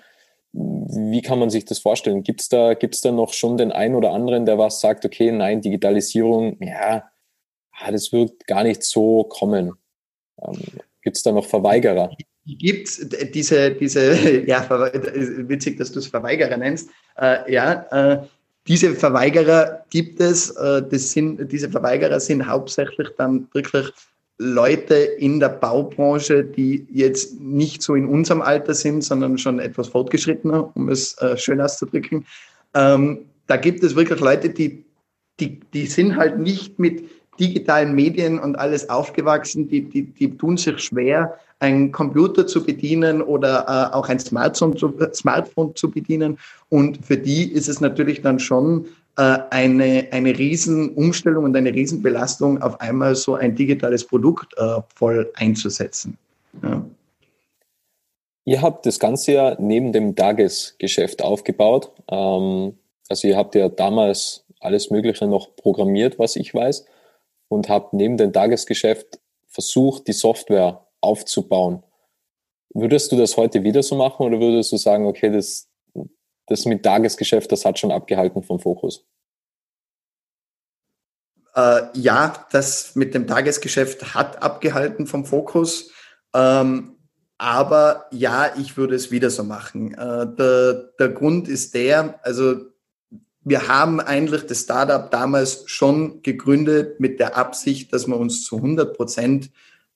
wie 0.52 1.22
kann 1.22 1.38
man 1.38 1.50
sich 1.50 1.66
das 1.66 1.78
vorstellen? 1.78 2.24
Gibt 2.24 2.40
es 2.40 2.48
da, 2.48 2.74
gibt's 2.74 3.00
da 3.00 3.12
noch 3.12 3.32
schon 3.32 3.56
den 3.56 3.70
einen 3.70 3.94
oder 3.94 4.12
anderen, 4.12 4.44
der 4.44 4.58
was 4.58 4.80
sagt, 4.80 5.04
okay, 5.04 5.30
nein, 5.30 5.60
Digitalisierung, 5.60 6.56
ja, 6.60 7.08
ah, 7.72 7.92
das 7.92 8.12
wird 8.12 8.46
gar 8.46 8.64
nicht 8.64 8.82
so 8.82 9.24
kommen? 9.24 9.74
Ähm, 10.42 10.62
Gibt 11.02 11.16
es 11.16 11.22
da 11.22 11.32
noch 11.32 11.44
Verweigerer? 11.46 12.16
Gibt 12.56 13.34
diese, 13.34 13.72
diese, 13.72 14.40
ja, 14.46 14.66
witzig, 15.48 15.78
dass 15.78 15.92
du 15.92 15.98
es 15.98 16.06
Verweigerer 16.06 16.56
nennst, 16.56 16.90
äh, 17.20 17.52
ja, 17.52 17.86
äh, 17.90 18.22
diese 18.66 18.94
Verweigerer 18.94 19.84
gibt 19.90 20.20
es, 20.20 20.50
äh, 20.50 20.82
das 20.82 21.12
sind, 21.12 21.50
diese 21.50 21.70
Verweigerer 21.70 22.20
sind 22.20 22.46
hauptsächlich 22.46 23.08
dann 23.16 23.48
wirklich 23.52 23.90
Leute 24.38 24.94
in 24.94 25.40
der 25.40 25.48
Baubranche, 25.48 26.44
die 26.44 26.86
jetzt 26.90 27.40
nicht 27.40 27.82
so 27.82 27.94
in 27.94 28.06
unserem 28.06 28.40
Alter 28.40 28.74
sind, 28.74 29.02
sondern 29.02 29.36
schon 29.36 29.58
etwas 29.58 29.88
fortgeschrittener, 29.88 30.70
um 30.76 30.88
es 30.90 31.18
äh, 31.18 31.36
schön 31.36 31.60
auszudrücken. 31.60 32.24
Ähm, 32.74 33.26
da 33.46 33.56
gibt 33.56 33.82
es 33.82 33.96
wirklich 33.96 34.20
Leute, 34.20 34.50
die, 34.50 34.84
die, 35.40 35.60
die 35.72 35.86
sind 35.86 36.16
halt 36.16 36.38
nicht 36.38 36.78
mit 36.78 37.08
digitalen 37.38 37.94
Medien 37.94 38.38
und 38.38 38.56
alles 38.56 38.88
aufgewachsen, 38.88 39.68
die, 39.68 39.82
die, 39.82 40.02
die 40.02 40.36
tun 40.36 40.56
sich 40.56 40.78
schwer, 40.80 41.38
einen 41.60 41.90
Computer 41.90 42.46
zu 42.46 42.64
bedienen 42.64 43.20
oder 43.20 43.64
äh, 43.68 43.94
auch 43.94 44.08
ein 44.08 44.18
Smartphone 44.18 44.76
zu, 44.76 44.94
Smartphone 45.12 45.74
zu 45.74 45.90
bedienen. 45.90 46.38
Und 46.68 47.04
für 47.04 47.16
die 47.16 47.50
ist 47.50 47.68
es 47.68 47.80
natürlich 47.80 48.22
dann 48.22 48.38
schon 48.38 48.86
äh, 49.16 49.38
eine, 49.50 50.06
eine 50.12 50.38
Riesenumstellung 50.38 51.44
und 51.44 51.56
eine 51.56 51.72
Riesenbelastung, 51.72 52.62
auf 52.62 52.80
einmal 52.80 53.16
so 53.16 53.34
ein 53.34 53.54
digitales 53.54 54.04
Produkt 54.04 54.54
äh, 54.56 54.80
voll 54.94 55.30
einzusetzen. 55.34 56.16
Ja. 56.62 56.84
Ihr 58.44 58.62
habt 58.62 58.86
das 58.86 58.98
Ganze 58.98 59.32
ja 59.32 59.56
neben 59.58 59.92
dem 59.92 60.14
Tagesgeschäft 60.14 61.22
aufgebaut. 61.22 61.90
Ähm, 62.08 62.74
also 63.08 63.28
ihr 63.28 63.36
habt 63.36 63.54
ja 63.54 63.68
damals 63.68 64.44
alles 64.60 64.90
Mögliche 64.90 65.26
noch 65.26 65.54
programmiert, 65.56 66.18
was 66.18 66.36
ich 66.36 66.54
weiß 66.54 66.84
und 67.48 67.68
habe 67.68 67.96
neben 67.96 68.16
dem 68.16 68.32
Tagesgeschäft 68.32 69.20
versucht, 69.46 70.06
die 70.06 70.12
Software 70.12 70.86
aufzubauen. 71.00 71.82
Würdest 72.74 73.10
du 73.12 73.16
das 73.16 73.36
heute 73.36 73.64
wieder 73.64 73.82
so 73.82 73.96
machen 73.96 74.26
oder 74.26 74.38
würdest 74.38 74.72
du 74.72 74.76
sagen, 74.76 75.06
okay, 75.06 75.30
das, 75.30 75.68
das 76.46 76.66
mit 76.66 76.82
Tagesgeschäft, 76.82 77.50
das 77.50 77.64
hat 77.64 77.78
schon 77.78 77.92
abgehalten 77.92 78.42
vom 78.42 78.60
Fokus? 78.60 79.06
Äh, 81.54 81.82
ja, 81.94 82.46
das 82.52 82.94
mit 82.94 83.14
dem 83.14 83.26
Tagesgeschäft 83.26 84.14
hat 84.14 84.42
abgehalten 84.42 85.06
vom 85.06 85.24
Fokus. 85.24 85.90
Ähm, 86.34 86.96
aber 87.38 88.06
ja, 88.10 88.54
ich 88.56 88.76
würde 88.76 88.96
es 88.96 89.10
wieder 89.10 89.30
so 89.30 89.44
machen. 89.44 89.94
Äh, 89.94 90.26
der, 90.36 90.92
der 90.98 91.08
Grund 91.08 91.48
ist 91.48 91.74
der, 91.74 92.20
also 92.22 92.56
wir 93.48 93.66
haben 93.66 94.00
eigentlich 94.00 94.46
das 94.46 94.60
Startup 94.60 95.10
damals 95.10 95.62
schon 95.66 96.22
gegründet 96.22 97.00
mit 97.00 97.18
der 97.18 97.36
Absicht, 97.36 97.92
dass 97.92 98.06
wir 98.06 98.16
uns 98.16 98.44
zu 98.44 98.56
100 98.56 98.94
Prozent 98.94 99.50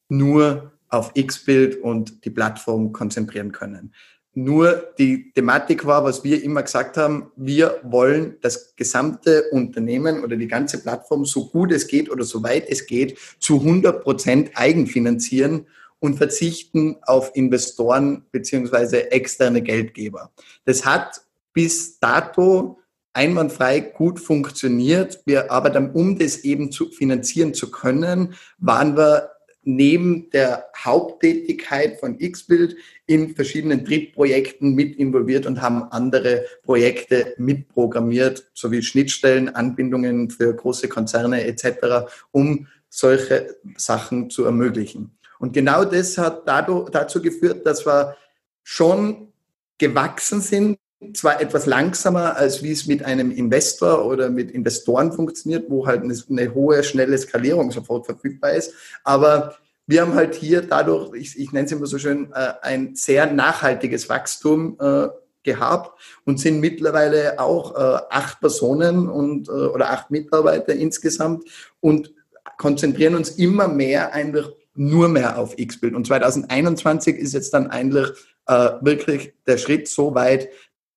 nur 0.09 0.73
auf 0.89 1.11
X-Bild 1.15 1.77
und 1.83 2.25
die 2.25 2.31
Plattform 2.31 2.93
konzentrieren 2.93 3.53
können. 3.53 3.93
Nur 4.35 4.95
die 4.99 5.33
Thematik 5.33 5.85
war, 5.85 6.05
was 6.05 6.25
wir 6.25 6.43
immer 6.43 6.63
gesagt 6.63 6.97
haben, 6.97 7.31
wir 7.37 7.81
wollen 7.83 8.37
das 8.41 8.75
gesamte 8.77 9.45
Unternehmen 9.51 10.25
oder 10.25 10.37
die 10.37 10.49
ganze 10.49 10.79
Plattform 10.79 11.27
so 11.27 11.49
gut 11.49 11.73
es 11.73 11.87
geht 11.87 12.11
oder 12.11 12.25
so 12.25 12.43
weit 12.43 12.67
es 12.71 12.87
geht 12.87 13.19
zu 13.39 13.59
100 13.61 14.03
Prozent 14.03 14.51
eigenfinanzieren 14.55 15.67
und 15.99 16.17
verzichten 16.17 16.97
auf 17.03 17.37
Investoren 17.37 18.25
beziehungsweise 18.33 19.13
externe 19.13 19.61
Geldgeber. 19.61 20.31
Das 20.65 20.87
hat 20.87 21.21
bis 21.53 21.99
dato 22.01 22.79
einwandfrei 23.13 23.81
gut 23.81 24.21
funktioniert. 24.21 25.21
Wir 25.25 25.51
aber 25.51 25.71
dann, 25.71 25.93
um 25.93 26.19
das 26.19 26.39
eben 26.39 26.73
zu 26.73 26.91
finanzieren 26.91 27.55
zu 27.55 27.71
können, 27.71 28.35
waren 28.59 28.97
wir 28.97 29.31
neben 29.65 30.31
der 30.31 30.67
Haupttätigkeit 30.77 32.01
von 32.01 32.19
Xbuild 32.19 32.77
in 33.07 33.35
verschiedenen 33.35 33.85
Drittprojekten 33.85 34.75
mit 34.75 34.97
involviert 34.97 35.47
und 35.47 35.63
haben 35.63 35.85
andere 35.85 36.47
Projekte 36.63 37.35
mitprogrammiert, 37.39 38.51
sowie 38.55 38.83
Schnittstellen, 38.83 39.55
Anbindungen 39.55 40.31
für 40.31 40.55
große 40.55 40.89
Konzerne 40.89 41.45
etc., 41.45 42.11
um 42.33 42.67
solche 42.89 43.57
Sachen 43.77 44.31
zu 44.31 44.45
ermöglichen. 44.45 45.17
Und 45.39 45.53
genau 45.53 45.85
das 45.85 46.19
hat 46.19 46.47
dazu 46.47 47.23
geführt, 47.23 47.65
dass 47.67 47.87
wir 47.87 48.17
schon 48.63 49.33
gewachsen 49.79 50.41
sind 50.41 50.79
zwar 51.15 51.41
etwas 51.41 51.67
langsamer, 51.67 52.37
als 52.37 52.63
wie 52.63 52.73
es 52.73 52.87
mit 52.87 53.05
einem 53.05 53.31
Investor 53.31 54.05
oder 54.05 54.31
mit 54.31 54.51
Investoren 54.51 55.13
funktioniert, 55.13 55.69
wo 55.69 55.87
halt 55.87 56.03
eine, 56.03 56.17
eine 56.31 56.55
hohe, 56.55 56.83
schnelle 56.85 57.19
Skalierung 57.19 57.71
sofort 57.71 58.07
verfügbar 58.07 58.53
ist, 58.53 58.73
aber 59.05 59.57
wir 59.87 60.03
haben 60.03 60.15
halt 60.15 60.35
hier 60.35 60.63
dadurch, 60.63 61.15
ich, 61.15 61.39
ich 61.39 61.53
nenne 61.53 61.67
es 61.67 61.73
immer 61.73 61.87
so 61.87 61.99
schön, 61.99 62.33
äh, 62.33 62.53
ein 62.63 62.95
sehr 62.95 63.27
nachhaltiges 63.27 64.09
Wachstum 64.09 64.77
äh, 64.81 65.09
gehabt 65.43 66.01
und 66.25 66.39
sind 66.39 66.61
mittlerweile 66.61 67.39
auch 67.41 67.75
äh, 67.75 68.01
acht 68.11 68.41
Personen 68.41 69.09
und 69.09 69.49
äh, 69.49 69.53
oder 69.53 69.91
acht 69.91 70.11
Mitarbeiter 70.11 70.75
insgesamt 70.75 71.45
und 71.81 72.13
konzentrieren 72.59 73.17
uns 73.17 73.31
immer 73.31 73.69
mehr 73.69 74.13
eigentlich 74.13 74.47
nur 74.75 75.09
mehr 75.09 75.39
auf 75.39 75.59
X-Bild. 75.59 75.95
Und 75.95 76.07
2021 76.07 77.17
ist 77.17 77.35
jetzt 77.35 77.53
dann 77.53 77.69
eigentlich 77.69 78.09
äh, 78.47 78.71
wirklich 78.81 79.35
der 79.47 79.59
Schritt 79.59 79.89
so 79.89 80.15
weit, 80.15 80.49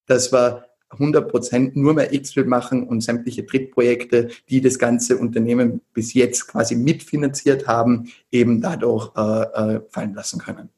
dass 0.06 0.32
wir 0.32 0.66
100 0.90 1.30
Prozent 1.30 1.76
nur 1.76 1.94
mehr 1.94 2.14
X-Field 2.14 2.48
machen 2.48 2.88
und 2.88 3.02
sämtliche 3.02 3.44
Drittprojekte, 3.44 4.30
die 4.50 4.62
das 4.62 4.80
ganze 4.80 5.18
Unternehmen 5.18 5.82
bis 5.94 6.14
jetzt 6.14 6.48
quasi 6.48 6.76
mitfinanziert 6.76 7.68
haben, 7.68 8.12
eben 8.32 8.62
dadurch 8.62 9.12
äh, 9.16 9.76
äh, 9.76 9.82
fallen 9.90 10.14
lassen 10.14 10.40
können. 10.40 10.70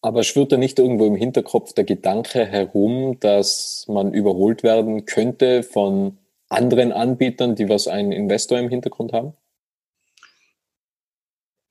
Aber 0.00 0.22
schwirrt 0.22 0.52
da 0.52 0.56
nicht 0.56 0.78
irgendwo 0.78 1.06
im 1.06 1.16
Hinterkopf 1.16 1.72
der 1.72 1.84
Gedanke 1.84 2.44
herum, 2.44 3.18
dass 3.20 3.86
man 3.88 4.12
überholt 4.12 4.62
werden 4.62 5.06
könnte 5.06 5.62
von 5.62 6.18
anderen 6.48 6.92
Anbietern, 6.92 7.54
die 7.54 7.68
was 7.68 7.88
einen 7.88 8.12
Investor 8.12 8.58
im 8.58 8.68
Hintergrund 8.68 9.12
haben? 9.12 9.32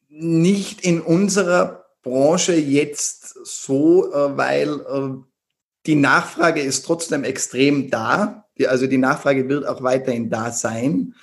Nicht 0.10 0.82
in 0.82 1.02
unserer 1.02 1.86
Branche 2.02 2.56
jetzt 2.56 3.36
so, 3.46 4.12
äh, 4.12 4.38
weil 4.38 4.70
äh, 4.70 5.24
die 5.86 5.96
Nachfrage 5.96 6.62
ist 6.62 6.86
trotzdem 6.86 7.24
extrem 7.24 7.90
da. 7.90 8.46
Also 8.68 8.88
die 8.88 8.98
Nachfrage 8.98 9.50
wird 9.50 9.68
auch 9.68 9.82
weiterhin 9.84 10.30
da 10.30 10.52
sein. 10.52 11.16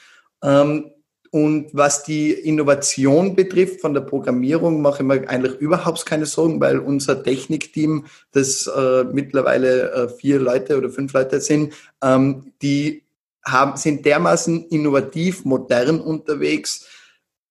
Ähm, 0.42 0.90
und 1.32 1.72
was 1.72 2.02
die 2.02 2.32
Innovation 2.32 3.36
betrifft 3.36 3.80
von 3.80 3.94
der 3.94 4.00
Programmierung, 4.00 4.82
mache 4.82 5.02
ich 5.02 5.06
mir 5.06 5.28
eigentlich 5.28 5.54
überhaupt 5.60 6.04
keine 6.04 6.26
Sorgen, 6.26 6.60
weil 6.60 6.80
unser 6.80 7.22
Technikteam, 7.22 8.06
das 8.32 8.66
äh, 8.66 9.04
mittlerweile 9.04 9.92
äh, 9.92 10.08
vier 10.08 10.40
Leute 10.40 10.76
oder 10.76 10.90
fünf 10.90 11.12
Leute 11.12 11.40
sind, 11.40 11.72
ähm, 12.02 12.52
die 12.62 13.04
haben, 13.44 13.76
sind 13.76 14.04
dermaßen 14.04 14.66
innovativ, 14.70 15.44
modern 15.44 16.00
unterwegs, 16.00 16.86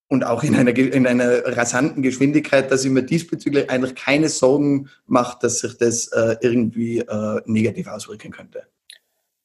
und 0.09 0.23
auch 0.23 0.43
in 0.43 0.55
einer, 0.55 0.75
in 0.75 1.07
einer 1.07 1.45
rasanten 1.45 2.01
Geschwindigkeit, 2.01 2.71
dass 2.71 2.83
ich 2.83 2.91
mir 2.91 3.03
diesbezüglich 3.03 3.69
eigentlich 3.69 3.95
keine 3.95 4.27
Sorgen 4.27 4.89
macht, 5.05 5.43
dass 5.43 5.59
sich 5.59 5.77
das 5.77 6.07
äh, 6.07 6.35
irgendwie 6.41 6.99
äh, 6.99 7.41
negativ 7.45 7.87
auswirken 7.87 8.31
könnte. 8.31 8.63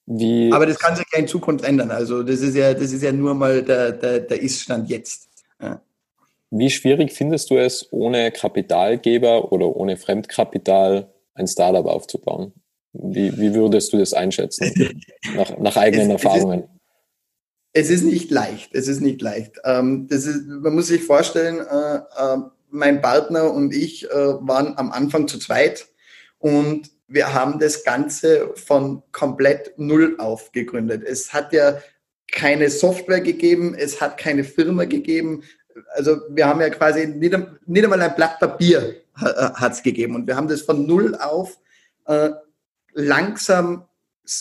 Wie 0.06 0.50
Aber 0.52 0.66
das 0.66 0.78
kann 0.78 0.96
sich 0.96 1.06
ja 1.12 1.18
in 1.18 1.28
Zukunft 1.28 1.64
ändern. 1.64 1.90
Also 1.90 2.22
das 2.22 2.40
ist 2.40 2.56
ja, 2.56 2.72
das 2.72 2.92
ist 2.92 3.02
ja 3.02 3.12
nur 3.12 3.34
mal 3.34 3.62
der, 3.62 3.92
der, 3.92 4.20
der 4.20 4.40
Ist-Stand 4.40 4.88
jetzt. 4.88 5.28
Ja. 5.60 5.80
Wie 6.50 6.70
schwierig 6.70 7.12
findest 7.12 7.50
du 7.50 7.56
es, 7.56 7.86
ohne 7.90 8.30
Kapitalgeber 8.30 9.52
oder 9.52 9.66
ohne 9.76 9.96
Fremdkapital 9.96 11.12
ein 11.34 11.46
Startup 11.46 11.86
aufzubauen? 11.86 12.52
Wie, 12.92 13.36
wie 13.38 13.54
würdest 13.54 13.92
du 13.92 13.98
das 13.98 14.14
einschätzen, 14.14 14.72
nach, 15.36 15.58
nach 15.58 15.76
eigenen 15.76 16.12
es, 16.12 16.22
Erfahrungen? 16.22 16.68
Es 17.76 17.90
ist, 17.90 18.04
nicht 18.04 18.30
leicht. 18.30 18.72
Es 18.72 18.86
ist 18.86 19.00
nicht 19.00 19.20
leicht. 19.20 19.60
Ähm, 19.64 20.06
das 20.08 20.26
ist, 20.26 20.46
man 20.46 20.74
muss 20.74 20.86
sich 20.86 21.02
vorstellen, 21.02 21.58
äh, 21.58 21.96
äh, 21.96 22.38
mein 22.70 23.02
Partner 23.02 23.52
und 23.52 23.74
ich 23.74 24.08
äh, 24.08 24.14
waren 24.14 24.78
am 24.78 24.92
Anfang 24.92 25.26
zu 25.26 25.38
zweit 25.38 25.86
und 26.38 26.90
wir 27.08 27.34
haben 27.34 27.58
das 27.58 27.82
Ganze 27.84 28.52
von 28.54 29.02
komplett 29.10 29.76
null 29.76 30.16
auf 30.18 30.52
gegründet. 30.52 31.02
Es 31.04 31.32
hat 31.32 31.52
ja 31.52 31.78
keine 32.30 32.70
Software 32.70 33.20
gegeben, 33.20 33.74
es 33.74 34.00
hat 34.00 34.18
keine 34.18 34.44
Firma 34.44 34.84
gegeben. 34.84 35.42
Also 35.94 36.20
wir 36.30 36.46
haben 36.46 36.60
ja 36.60 36.70
quasi 36.70 37.06
nicht, 37.08 37.36
nicht 37.66 37.84
einmal 37.84 38.00
ein 38.00 38.14
Blatt 38.14 38.38
Papier 38.38 38.96
hat 39.16 39.72
es 39.72 39.82
gegeben 39.82 40.16
und 40.16 40.26
wir 40.26 40.36
haben 40.36 40.48
das 40.48 40.62
von 40.62 40.86
null 40.86 41.14
auf 41.14 41.58
äh, 42.06 42.30
langsam 42.92 43.84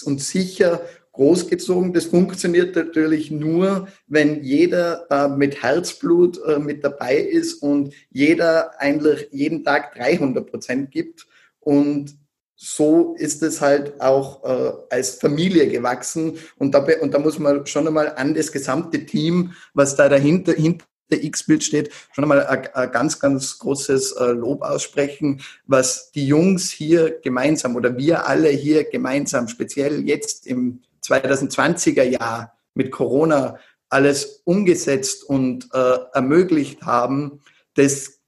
und 0.06 0.22
sicher 0.22 0.82
großgezogen. 1.14 1.94
Das 1.94 2.06
funktioniert 2.06 2.76
natürlich 2.76 3.32
nur, 3.32 3.88
wenn 4.08 4.44
jeder 4.44 5.08
äh, 5.10 5.28
mit 5.30 5.64
Herzblut 5.64 6.40
äh, 6.46 6.60
mit 6.60 6.84
dabei 6.84 7.18
ist 7.18 7.62
und 7.62 7.94
jeder 8.10 8.80
eigentlich 8.80 9.30
jeden 9.32 9.64
Tag 9.64 9.96
300 9.96 10.50
Prozent 10.50 10.92
gibt. 10.92 11.28
Und 11.60 12.18
so 12.56 13.16
ist 13.18 13.44
es 13.44 13.62
halt 13.62 14.00
auch 14.02 14.44
äh, 14.44 14.74
als 14.90 15.16
Familie 15.16 15.68
gewachsen. 15.68 16.38
Und 16.58 16.74
da, 16.74 16.86
und 17.02 17.14
da 17.14 17.20
muss 17.20 17.40
man 17.40 17.66
schon 17.68 17.88
einmal 17.88 18.16
an 18.16 18.34
das 18.34 18.52
gesamte 18.52 19.06
Team, 19.06 19.54
was 19.74 19.96
da 19.96 20.10
dahinter, 20.10 20.54
hinter 20.54 20.86
X-Bild 21.10 21.64
steht, 21.64 21.92
schon 22.12 22.24
einmal 22.24 22.46
ein, 22.48 22.92
ganz, 22.92 23.20
ganz 23.20 23.60
großes 23.60 24.14
äh, 24.14 24.32
Lob 24.32 24.64
aussprechen, 24.64 25.42
was 25.68 26.12
die 26.12 26.26
Jungs 26.26 26.72
hier 26.72 27.20
gemeinsam 27.22 27.76
oder 27.76 27.98
wir 27.98 28.28
alle 28.28 28.50
hier 28.50 28.86
gemeinsam, 28.86 29.48
speziell 29.48 30.08
jetzt 30.08 30.48
im 30.48 30.82
2020er 31.04 32.04
Jahr 32.04 32.58
mit 32.74 32.92
Corona 32.92 33.58
alles 33.90 34.42
umgesetzt 34.46 35.24
und 35.24 35.70
äh, 35.74 35.98
ermöglicht 36.14 36.82
haben, 36.82 37.42
das, 37.76 38.20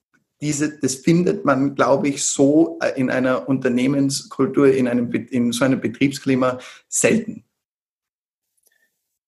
diese, 0.42 0.80
das 0.80 0.96
findet 0.96 1.44
man, 1.44 1.76
glaube 1.76 2.08
ich, 2.08 2.24
so 2.24 2.78
äh, 2.82 3.00
in 3.00 3.10
einer 3.10 3.50
Unternehmenskultur, 3.50 4.72
in, 4.72 4.88
einem, 4.88 5.12
in 5.12 5.52
so 5.52 5.66
einem 5.66 5.82
Betriebsklima 5.82 6.60
selten. 6.88 7.44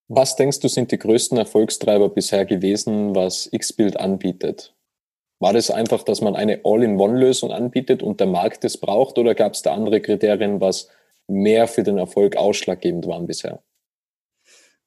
Was 0.09 0.35
denkst 0.35 0.61
du, 0.61 0.69
sind 0.69 0.91
die 0.91 0.99
größten 0.99 1.37
Erfolgstreiber 1.37 2.09
bisher 2.09 2.45
gewesen, 2.45 3.13
was 3.13 3.49
Xbuild 3.55 3.99
anbietet? 3.99 4.73
War 5.39 5.53
das 5.53 5.69
einfach, 5.69 6.03
dass 6.03 6.21
man 6.21 6.35
eine 6.35 6.61
All-in-One-Lösung 6.63 7.51
anbietet 7.51 8.01
und 8.01 8.19
der 8.19 8.27
Markt 8.27 8.63
es 8.63 8.77
braucht 8.77 9.17
oder 9.17 9.35
gab 9.35 9.53
es 9.53 9.61
da 9.61 9.73
andere 9.73 10.01
Kriterien, 10.01 10.61
was 10.61 10.89
mehr 11.27 11.67
für 11.67 11.83
den 11.83 11.97
Erfolg 11.97 12.35
ausschlaggebend 12.35 13.07
waren 13.07 13.27
bisher? 13.27 13.61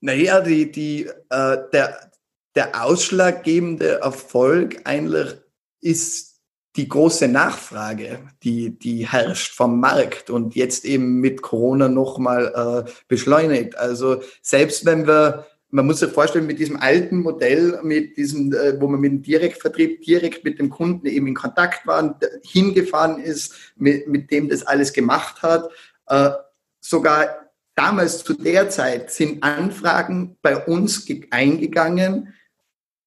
Naja, 0.00 0.40
die, 0.40 0.70
die, 0.72 1.06
äh, 1.28 1.58
der, 1.72 2.10
der 2.54 2.82
ausschlaggebende 2.84 4.00
Erfolg 4.00 4.80
eigentlich 4.84 5.36
ist 5.80 6.30
die 6.76 6.88
große 6.88 7.28
Nachfrage, 7.28 8.20
die, 8.42 8.78
die 8.78 9.06
herrscht 9.06 9.54
vom 9.54 9.80
Markt 9.80 10.30
und 10.30 10.54
jetzt 10.54 10.84
eben 10.84 11.20
mit 11.20 11.42
Corona 11.42 11.88
nochmal 11.88 12.86
äh, 12.86 12.90
beschleunigt. 13.08 13.76
Also 13.76 14.22
selbst 14.40 14.86
wenn 14.86 15.06
wir, 15.06 15.46
man 15.70 15.86
muss 15.86 15.98
sich 15.98 16.10
vorstellen, 16.10 16.46
mit 16.46 16.60
diesem 16.60 16.76
alten 16.76 17.18
Modell, 17.18 17.80
mit 17.82 18.16
diesem, 18.16 18.52
äh, 18.52 18.80
wo 18.80 18.86
man 18.86 19.00
mit 19.00 19.10
dem 19.10 19.22
Direktvertrieb 19.22 20.02
direkt 20.02 20.44
mit 20.44 20.60
dem 20.60 20.70
Kunden 20.70 21.06
eben 21.06 21.26
in 21.26 21.34
Kontakt 21.34 21.86
war, 21.86 22.18
hingefahren 22.44 23.20
ist, 23.20 23.54
mit, 23.76 24.06
mit 24.06 24.30
dem 24.30 24.48
das 24.48 24.62
alles 24.62 24.92
gemacht 24.92 25.42
hat, 25.42 25.70
äh, 26.10 26.30
sogar 26.80 27.50
damals 27.74 28.22
zu 28.22 28.34
der 28.34 28.68
Zeit 28.68 29.10
sind 29.10 29.42
Anfragen 29.42 30.36
bei 30.42 30.56
uns 30.66 31.06
eingegangen, 31.30 32.34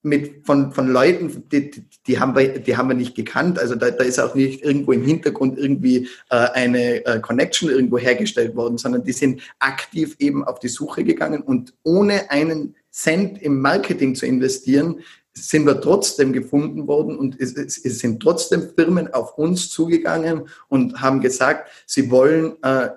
mit, 0.06 0.46
von, 0.46 0.74
von 0.74 0.89
Leuten, 0.89 1.48
die, 1.50 1.72
die, 2.06 2.20
haben 2.20 2.36
wir, 2.36 2.60
die 2.60 2.76
haben 2.76 2.89
wir 2.89 2.96
nicht 2.96 3.16
gekannt. 3.16 3.58
Also 3.58 3.76
da, 3.76 3.89
da 3.89 4.04
ist 4.04 4.20
auch 4.20 4.36
nicht 4.36 4.62
irgendwo 4.62 4.92
im 4.92 5.06
Hintergrund 5.06 5.58
irgendwie 5.58 6.10
äh, 6.30 6.36
eine 6.36 7.06
äh, 7.06 7.22
Connection 7.22 7.70
irgendwo 7.70 7.98
hergestellt 7.98 8.56
worden, 8.56 8.78
sondern 8.78 9.06
die 9.06 9.13
sind 9.13 9.42
aktiv 9.60 10.18
eben 10.20 10.44
auf 10.44 10.60
die 10.60 10.68
Suche 10.68 11.06
gegangen 11.06 11.42
und 11.42 11.74
ohne 11.84 12.30
einen 12.30 12.76
Cent 12.92 13.42
im 13.42 13.62
Marketing 13.62 14.13
zu 14.13 14.26
investieren, 14.26 15.00
sind 15.36 15.65
wir 15.65 15.82
trotzdem 15.82 16.32
gefunden 16.32 16.88
worden 16.88 17.17
und 17.17 17.39
es, 17.39 17.56
es, 17.56 17.84
es, 17.84 18.00
sind 18.00 18.22
trotzdem 18.22 18.69
Firmen 18.76 19.12
auf 19.13 19.38
uns 19.38 19.69
zugegangen 19.69 20.48
und 20.69 21.02
haben 21.02 21.22
gesagt, 21.22 21.69
sie 21.88 22.12
wollen 22.12 22.54
äh, 22.62 22.89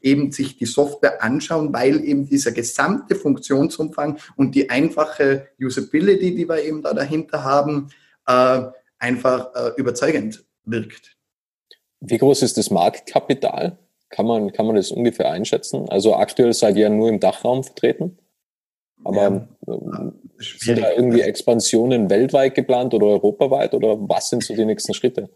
eben 0.00 0.30
sich 0.30 0.56
die 0.56 0.66
Software 0.66 1.22
anschauen, 1.22 1.72
weil 1.72 2.04
eben 2.04 2.28
dieser 2.28 2.52
gesamte 2.52 3.16
Funktionsumfang 3.16 4.18
und 4.36 4.54
die 4.54 4.70
einfache 4.70 5.48
Usability, 5.60 6.36
die 6.36 6.48
wir 6.48 6.62
eben 6.62 6.82
da 6.82 6.94
dahinter 6.94 7.42
haben, 7.42 7.88
äh, 8.28 8.62
einfach 8.98 9.52
äh, 9.54 9.72
überzeugend 9.76 10.44
wirkt. 10.64 11.16
Wie 12.00 12.18
groß 12.18 12.42
ist 12.42 12.58
das 12.58 12.70
Marktkapital? 12.70 13.76
Kann 14.08 14.26
man, 14.26 14.52
kann 14.52 14.66
man 14.66 14.76
das 14.76 14.92
ungefähr 14.92 15.30
einschätzen? 15.30 15.88
Also 15.88 16.14
aktuell 16.14 16.52
seid 16.52 16.76
ihr 16.76 16.90
nur 16.90 17.08
im 17.08 17.18
Dachraum 17.18 17.64
vertreten? 17.64 18.18
Aber 19.04 19.16
ja, 19.16 19.48
ähm, 19.66 20.12
sind 20.42 20.80
da 20.80 20.90
irgendwie 20.92 21.20
Expansionen 21.20 22.10
weltweit 22.10 22.54
geplant 22.54 22.94
oder 22.94 23.06
europaweit 23.06 23.74
oder 23.74 23.96
was 24.08 24.28
sind 24.30 24.42
so 24.42 24.54
die 24.54 24.64
nächsten 24.64 24.94
Schritte? 24.94 25.30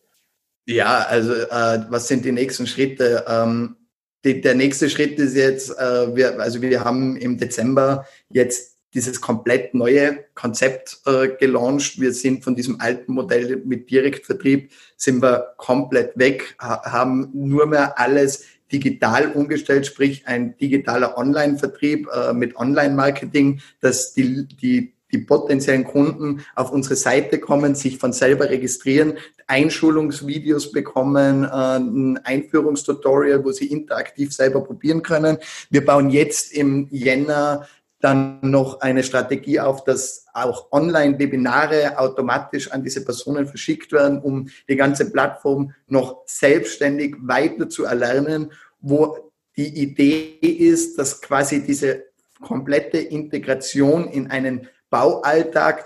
Ja, 0.66 1.06
also 1.08 1.32
äh, 1.32 1.84
was 1.90 2.08
sind 2.08 2.24
die 2.24 2.32
nächsten 2.32 2.66
Schritte? 2.66 3.24
Ähm, 3.28 3.76
die, 4.24 4.40
der 4.40 4.54
nächste 4.54 4.90
Schritt 4.90 5.18
ist 5.18 5.36
jetzt, 5.36 5.70
äh, 5.78 6.14
wir, 6.16 6.40
also 6.40 6.60
wir 6.60 6.84
haben 6.84 7.16
im 7.16 7.38
Dezember 7.38 8.06
jetzt 8.28 8.76
dieses 8.92 9.20
komplett 9.20 9.74
neue 9.74 10.24
Konzept 10.34 11.00
äh, 11.06 11.28
gelauncht. 11.28 12.00
Wir 12.00 12.12
sind 12.12 12.42
von 12.42 12.56
diesem 12.56 12.80
alten 12.80 13.12
Modell 13.12 13.62
mit 13.64 13.90
Direktvertrieb, 13.90 14.72
sind 14.96 15.22
wir 15.22 15.54
komplett 15.58 16.18
weg, 16.18 16.56
ha 16.58 16.82
haben 16.90 17.30
nur 17.34 17.66
mehr 17.66 17.98
alles 17.98 18.44
digital 18.72 19.30
umgestellt, 19.32 19.86
sprich 19.86 20.26
ein 20.26 20.56
digitaler 20.56 21.16
Online-Vertrieb 21.16 22.08
äh, 22.12 22.32
mit 22.32 22.56
Online-Marketing, 22.56 23.60
dass 23.80 24.14
die, 24.14 24.46
die, 24.48 24.95
die 25.16 25.24
potenziellen 25.24 25.84
Kunden 25.84 26.44
auf 26.54 26.70
unsere 26.70 26.96
Seite 26.96 27.38
kommen, 27.38 27.74
sich 27.74 27.98
von 27.98 28.12
selber 28.12 28.50
registrieren, 28.50 29.14
Einschulungsvideos 29.46 30.72
bekommen, 30.72 31.44
äh, 31.44 31.48
ein 31.48 32.20
Einführungstutorial, 32.24 33.44
wo 33.44 33.52
sie 33.52 33.66
interaktiv 33.66 34.32
selber 34.32 34.62
probieren 34.62 35.02
können. 35.02 35.38
Wir 35.70 35.84
bauen 35.84 36.10
jetzt 36.10 36.52
im 36.52 36.88
Jänner 36.90 37.66
dann 38.00 38.38
noch 38.42 38.80
eine 38.80 39.02
Strategie 39.02 39.58
auf, 39.58 39.84
dass 39.84 40.26
auch 40.34 40.70
Online-Webinare 40.70 41.98
automatisch 41.98 42.70
an 42.70 42.84
diese 42.84 43.04
Personen 43.04 43.46
verschickt 43.46 43.90
werden, 43.92 44.20
um 44.20 44.48
die 44.68 44.76
ganze 44.76 45.10
Plattform 45.10 45.72
noch 45.86 46.22
selbstständig 46.26 47.16
weiter 47.20 47.68
zu 47.68 47.84
erlernen, 47.84 48.52
wo 48.80 49.32
die 49.56 49.82
Idee 49.82 50.38
ist, 50.40 50.98
dass 50.98 51.22
quasi 51.22 51.64
diese 51.64 52.04
komplette 52.42 52.98
Integration 52.98 54.08
in 54.08 54.30
einen 54.30 54.68
Baualltag 54.96 55.84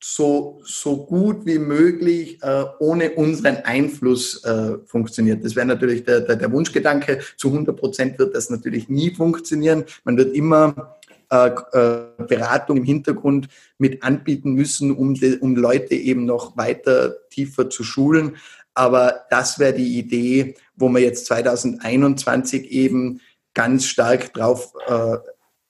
so, 0.00 0.60
so 0.64 1.04
gut 1.06 1.46
wie 1.46 1.58
möglich 1.58 2.38
äh, 2.42 2.64
ohne 2.78 3.10
unseren 3.12 3.56
Einfluss 3.58 4.44
äh, 4.44 4.78
funktioniert. 4.86 5.44
Das 5.44 5.56
wäre 5.56 5.66
natürlich 5.66 6.04
der, 6.04 6.20
der, 6.20 6.36
der 6.36 6.52
Wunschgedanke. 6.52 7.20
Zu 7.36 7.48
100 7.48 7.76
Prozent 7.76 8.18
wird 8.20 8.36
das 8.36 8.50
natürlich 8.50 8.88
nie 8.88 9.12
funktionieren. 9.14 9.84
Man 10.04 10.16
wird 10.16 10.34
immer 10.34 10.96
äh, 11.30 11.48
äh, 11.48 12.24
Beratung 12.28 12.78
im 12.78 12.84
Hintergrund 12.84 13.48
mit 13.78 14.04
anbieten 14.04 14.52
müssen, 14.52 14.92
um, 14.92 15.14
de, 15.14 15.38
um 15.38 15.56
Leute 15.56 15.94
eben 15.94 16.24
noch 16.24 16.56
weiter 16.56 17.16
tiefer 17.30 17.68
zu 17.68 17.82
schulen. 17.82 18.36
Aber 18.74 19.22
das 19.30 19.58
wäre 19.58 19.74
die 19.74 19.98
Idee, 19.98 20.54
wo 20.76 20.88
wir 20.88 21.00
jetzt 21.00 21.26
2021 21.26 22.70
eben 22.70 23.20
ganz 23.54 23.86
stark 23.86 24.32
drauf 24.34 24.72
äh, 24.86 25.16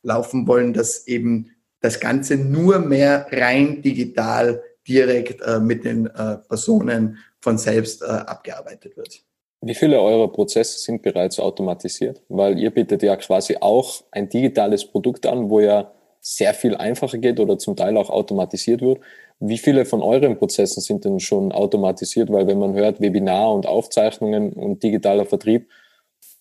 laufen 0.02 0.46
wollen, 0.46 0.72
dass 0.74 1.07
eben 1.07 1.50
das 1.83 2.01
Ganze 2.01 2.37
nur 2.37 2.79
mehr 2.79 3.27
rein 3.31 3.83
digital 3.83 4.62
direkt 4.88 5.42
äh, 5.42 5.61
mit 5.61 5.85
den 5.85 6.07
äh, 6.07 6.38
Personen 6.49 7.18
von 7.40 7.59
selbst 7.59 8.03
äh, 8.03 8.07
abgearbeitet 8.07 8.97
wird. 8.97 9.21
Wie 9.61 9.75
viele 9.75 10.01
eurer 10.01 10.33
Prozesse 10.33 10.79
sind 10.79 11.03
bereits 11.03 11.38
automatisiert? 11.38 12.21
Weil 12.29 12.59
ihr 12.59 12.71
bietet 12.71 13.03
ja 13.03 13.14
quasi 13.16 13.57
auch 13.61 14.03
ein 14.11 14.29
digitales 14.29 14.85
Produkt 14.85 15.27
an, 15.27 15.51
wo 15.51 15.61
ja 15.61 15.92
sehr 16.21 16.55
viel 16.55 16.77
einfacher 16.77 17.18
geht 17.18 17.38
oder 17.38 17.59
zum 17.59 17.77
Teil 17.77 17.97
auch 17.97 18.11
automatisiert 18.11 18.81
wird. 18.81 19.01
Wie 19.38 19.59
viele 19.59 19.85
von 19.85 20.03
euren 20.03 20.37
Prozessen 20.37 20.81
sind 20.81 21.05
denn 21.05 21.21
schon 21.21 21.53
automatisiert? 21.53 22.31
Weil 22.31 22.47
wenn 22.47 22.59
man 22.59 22.75
hört 22.75 23.01
Webinar 23.01 23.53
und 23.53 23.66
Aufzeichnungen 23.66 24.53
und 24.53 24.83
digitaler 24.83 25.27
Vertrieb, 25.27 25.68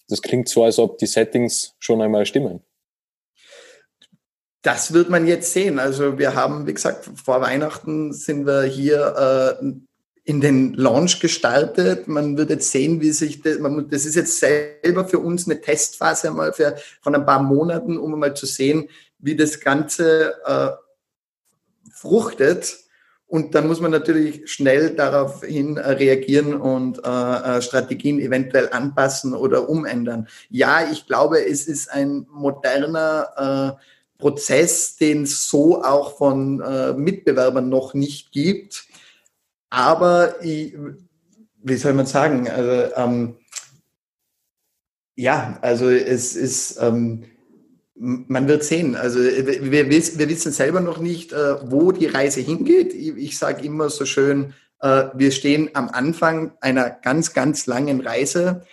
das 0.07 0.21
klingt 0.21 0.49
so, 0.49 0.63
als 0.63 0.77
ob 0.77 0.97
die 0.97 1.07
Settings 1.07 1.75
schon 1.79 2.01
einmal 2.01 2.25
stimmen. 2.25 2.61
Das 4.61 4.93
wird 4.93 5.09
man 5.09 5.25
jetzt 5.25 5.53
sehen. 5.53 5.79
Also 5.79 6.19
wir 6.19 6.35
haben, 6.35 6.67
wie 6.67 6.73
gesagt, 6.73 7.09
vor 7.23 7.41
Weihnachten 7.41 8.13
sind 8.13 8.45
wir 8.45 8.63
hier 8.63 9.59
äh, 9.61 9.65
in 10.23 10.39
den 10.39 10.73
Launch 10.73 11.19
gestartet. 11.19 12.07
Man 12.07 12.37
wird 12.37 12.51
jetzt 12.51 12.71
sehen, 12.71 13.01
wie 13.01 13.11
sich 13.11 13.41
das, 13.41 13.57
man, 13.57 13.89
das 13.89 14.05
ist 14.05 14.15
jetzt 14.15 14.39
selber 14.39 15.05
für 15.07 15.19
uns 15.19 15.47
eine 15.47 15.59
Testphase 15.59 16.29
einmal 16.29 16.53
für, 16.53 16.75
von 17.01 17.15
ein 17.15 17.25
paar 17.25 17.41
Monaten, 17.41 17.97
um 17.97 18.19
mal 18.19 18.35
zu 18.35 18.45
sehen, 18.45 18.87
wie 19.17 19.35
das 19.35 19.59
Ganze 19.59 20.35
äh, 20.45 20.69
fruchtet. 21.91 22.77
Und 23.25 23.55
dann 23.55 23.65
muss 23.65 23.79
man 23.79 23.91
natürlich 23.91 24.51
schnell 24.51 24.89
daraufhin 24.89 25.77
äh, 25.77 25.91
reagieren 25.91 26.53
und 26.53 26.99
äh, 27.03 27.57
äh, 27.57 27.61
Strategien 27.61 28.19
eventuell 28.19 28.69
anpassen 28.71 29.33
oder 29.33 29.69
umändern. 29.69 30.27
Ja, 30.49 30.91
ich 30.91 31.07
glaube, 31.07 31.45
es 31.45 31.65
ist 31.65 31.89
ein 31.89 32.27
moderner 32.29 33.77
äh, 33.79 33.83
Prozess, 34.21 34.95
den 34.95 35.23
es 35.23 35.49
so 35.49 35.83
auch 35.83 36.17
von 36.17 36.61
äh, 36.61 36.93
Mitbewerbern 36.93 37.67
noch 37.67 37.93
nicht 37.93 38.31
gibt. 38.31 38.85
Aber 39.69 40.41
ich, 40.41 40.73
wie 41.61 41.75
soll 41.75 41.93
man 41.93 42.05
sagen? 42.05 42.49
Also, 42.49 42.95
ähm, 42.95 43.35
ja, 45.15 45.59
also 45.61 45.89
es 45.89 46.37
ist 46.37 46.77
ähm, 46.81 47.25
man 48.01 48.47
wird 48.47 48.63
sehen. 48.63 48.95
Also 48.95 49.19
wir, 49.19 49.71
wir, 49.71 49.89
wissen 49.89 50.51
selber 50.51 50.79
noch 50.79 50.97
nicht, 50.97 51.33
äh, 51.33 51.69
wo 51.69 51.91
die 51.91 52.07
Reise 52.07 52.41
hingeht. 52.41 52.93
Ich, 52.93 53.15
ich 53.15 53.37
sage 53.37 53.63
immer 53.63 53.89
so 53.89 54.05
schön, 54.05 54.55
äh, 54.79 55.05
wir 55.13 55.31
stehen 55.31 55.69
am 55.75 55.89
Anfang 55.89 56.53
einer 56.61 56.89
ganz, 56.89 57.33
ganz 57.33 57.67
langen 57.67 58.01
Reise. 58.01 58.65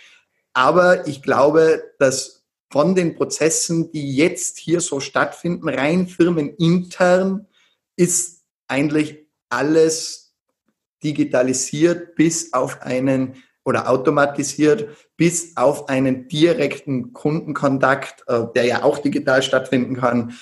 Aber 0.53 1.07
ich 1.07 1.21
glaube, 1.21 1.83
dass 1.99 2.38
von 2.71 2.95
den 2.95 3.15
Prozessen, 3.15 3.91
die 3.91 4.15
jetzt 4.15 4.57
hier 4.57 4.79
so 4.81 4.99
stattfinden, 4.99 5.69
rein 5.69 6.07
firmenintern, 6.07 7.47
ist 7.95 8.43
eigentlich 8.67 9.25
alles 9.49 10.35
digitalisiert 11.03 12.15
bis 12.15 12.53
auf 12.53 12.81
einen 12.81 13.35
oder 13.65 13.89
automatisiert 13.89 14.87
bis 15.17 15.55
auf 15.57 15.89
einen 15.89 16.27
direkten 16.27 17.13
Kundenkontakt, 17.13 18.23
äh, 18.27 18.45
der 18.55 18.65
ja 18.65 18.83
auch 18.83 18.99
digital 18.99 19.43
stattfinden 19.43 19.95
kann, 19.95 20.33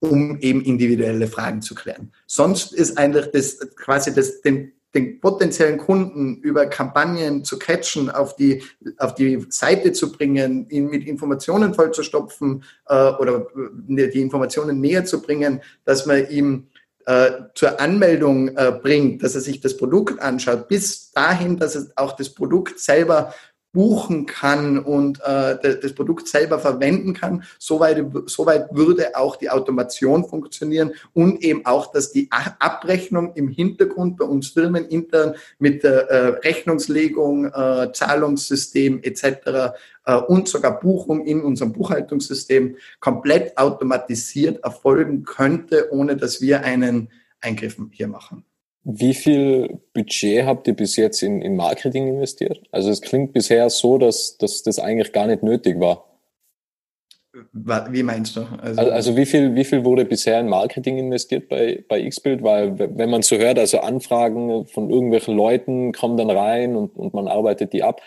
um 0.00 0.38
eben 0.40 0.62
individuelle 0.62 1.26
Fragen 1.26 1.62
zu 1.62 1.74
klären. 1.74 2.12
Sonst 2.26 2.72
ist 2.72 2.98
eigentlich 2.98 3.30
das 3.32 3.58
quasi 3.74 4.14
das, 4.14 4.40
den, 4.42 4.72
den 4.94 5.20
potenziellen 5.20 5.78
Kunden 5.78 6.36
über 6.36 6.66
Kampagnen 6.66 7.44
zu 7.44 7.58
catchen, 7.58 8.10
auf 8.10 8.36
die, 8.36 8.62
auf 8.96 9.14
die 9.14 9.46
Seite 9.50 9.92
zu 9.92 10.12
bringen, 10.12 10.68
ihn 10.70 10.88
mit 10.88 11.06
Informationen 11.06 11.74
vollzustopfen 11.74 12.64
äh, 12.86 12.94
oder 12.94 13.46
äh, 13.88 14.08
die 14.08 14.20
Informationen 14.20 14.80
näher 14.80 15.04
zu 15.04 15.20
bringen, 15.20 15.60
dass 15.84 16.06
man 16.06 16.28
ihm 16.30 16.68
äh, 17.04 17.30
zur 17.54 17.80
Anmeldung 17.80 18.48
äh, 18.48 18.72
bringt, 18.82 19.22
dass 19.22 19.34
er 19.34 19.40
sich 19.40 19.60
das 19.60 19.76
Produkt 19.76 20.20
anschaut, 20.20 20.68
bis 20.68 21.10
dahin, 21.10 21.56
dass 21.56 21.74
er 21.74 21.86
auch 21.96 22.12
das 22.12 22.30
Produkt 22.30 22.78
selber 22.80 23.34
buchen 23.72 24.26
kann 24.26 24.78
und 24.78 25.20
äh, 25.20 25.56
das 25.60 25.92
Produkt 25.92 26.26
selber 26.26 26.58
verwenden 26.58 27.12
kann. 27.12 27.44
Soweit, 27.58 28.04
soweit 28.26 28.74
würde 28.74 29.14
auch 29.14 29.36
die 29.36 29.50
Automation 29.50 30.24
funktionieren 30.24 30.92
und 31.12 31.42
eben 31.42 31.66
auch, 31.66 31.92
dass 31.92 32.10
die 32.10 32.30
Abrechnung 32.30 33.34
im 33.34 33.48
Hintergrund 33.48 34.16
bei 34.16 34.24
uns 34.24 34.48
Firmen 34.48 34.86
intern 34.86 35.34
mit 35.58 35.84
der 35.84 36.10
äh, 36.10 36.26
Rechnungslegung, 36.48 37.46
äh, 37.46 37.92
Zahlungssystem 37.92 39.00
etc. 39.02 39.76
Äh, 40.04 40.16
und 40.16 40.48
sogar 40.48 40.80
Buchung 40.80 41.26
in 41.26 41.42
unserem 41.42 41.72
Buchhaltungssystem 41.72 42.76
komplett 43.00 43.56
automatisiert 43.58 44.64
erfolgen 44.64 45.24
könnte, 45.24 45.92
ohne 45.92 46.16
dass 46.16 46.40
wir 46.40 46.64
einen 46.64 47.10
Eingriff 47.40 47.76
hier 47.92 48.08
machen. 48.08 48.47
Wie 48.90 49.12
viel 49.12 49.80
Budget 49.92 50.46
habt 50.46 50.66
ihr 50.66 50.74
bis 50.74 50.96
jetzt 50.96 51.22
in, 51.22 51.42
in 51.42 51.56
Marketing 51.56 52.08
investiert? 52.08 52.66
Also 52.72 52.88
es 52.88 53.02
klingt 53.02 53.34
bisher 53.34 53.68
so, 53.68 53.98
dass, 53.98 54.38
dass 54.38 54.62
das 54.62 54.78
eigentlich 54.78 55.12
gar 55.12 55.26
nicht 55.26 55.42
nötig 55.42 55.78
war. 55.78 56.06
Wie 57.52 58.02
meinst 58.02 58.34
du? 58.34 58.46
Also, 58.62 58.80
also, 58.80 59.16
wie, 59.16 59.26
viel, 59.26 59.54
wie 59.54 59.64
viel 59.64 59.84
wurde 59.84 60.06
bisher 60.06 60.40
in 60.40 60.48
Marketing 60.48 60.96
investiert 60.96 61.50
bei, 61.50 61.84
bei 61.86 62.08
Xbuild? 62.08 62.42
Weil 62.42 62.78
wenn 62.78 63.10
man 63.10 63.20
so 63.20 63.36
hört, 63.36 63.58
also 63.58 63.80
Anfragen 63.80 64.66
von 64.66 64.88
irgendwelchen 64.88 65.36
Leuten 65.36 65.92
kommen 65.92 66.16
dann 66.16 66.30
rein 66.30 66.74
und, 66.74 66.96
und 66.96 67.12
man 67.12 67.28
arbeitet 67.28 67.74
die 67.74 67.82
ab. 67.82 68.00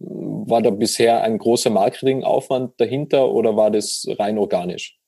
War 0.00 0.60
da 0.62 0.70
bisher 0.70 1.22
ein 1.22 1.38
großer 1.38 1.70
Marketingaufwand 1.70 2.72
dahinter 2.80 3.30
oder 3.30 3.56
war 3.56 3.70
das 3.70 4.04
rein 4.18 4.36
organisch? 4.36 4.98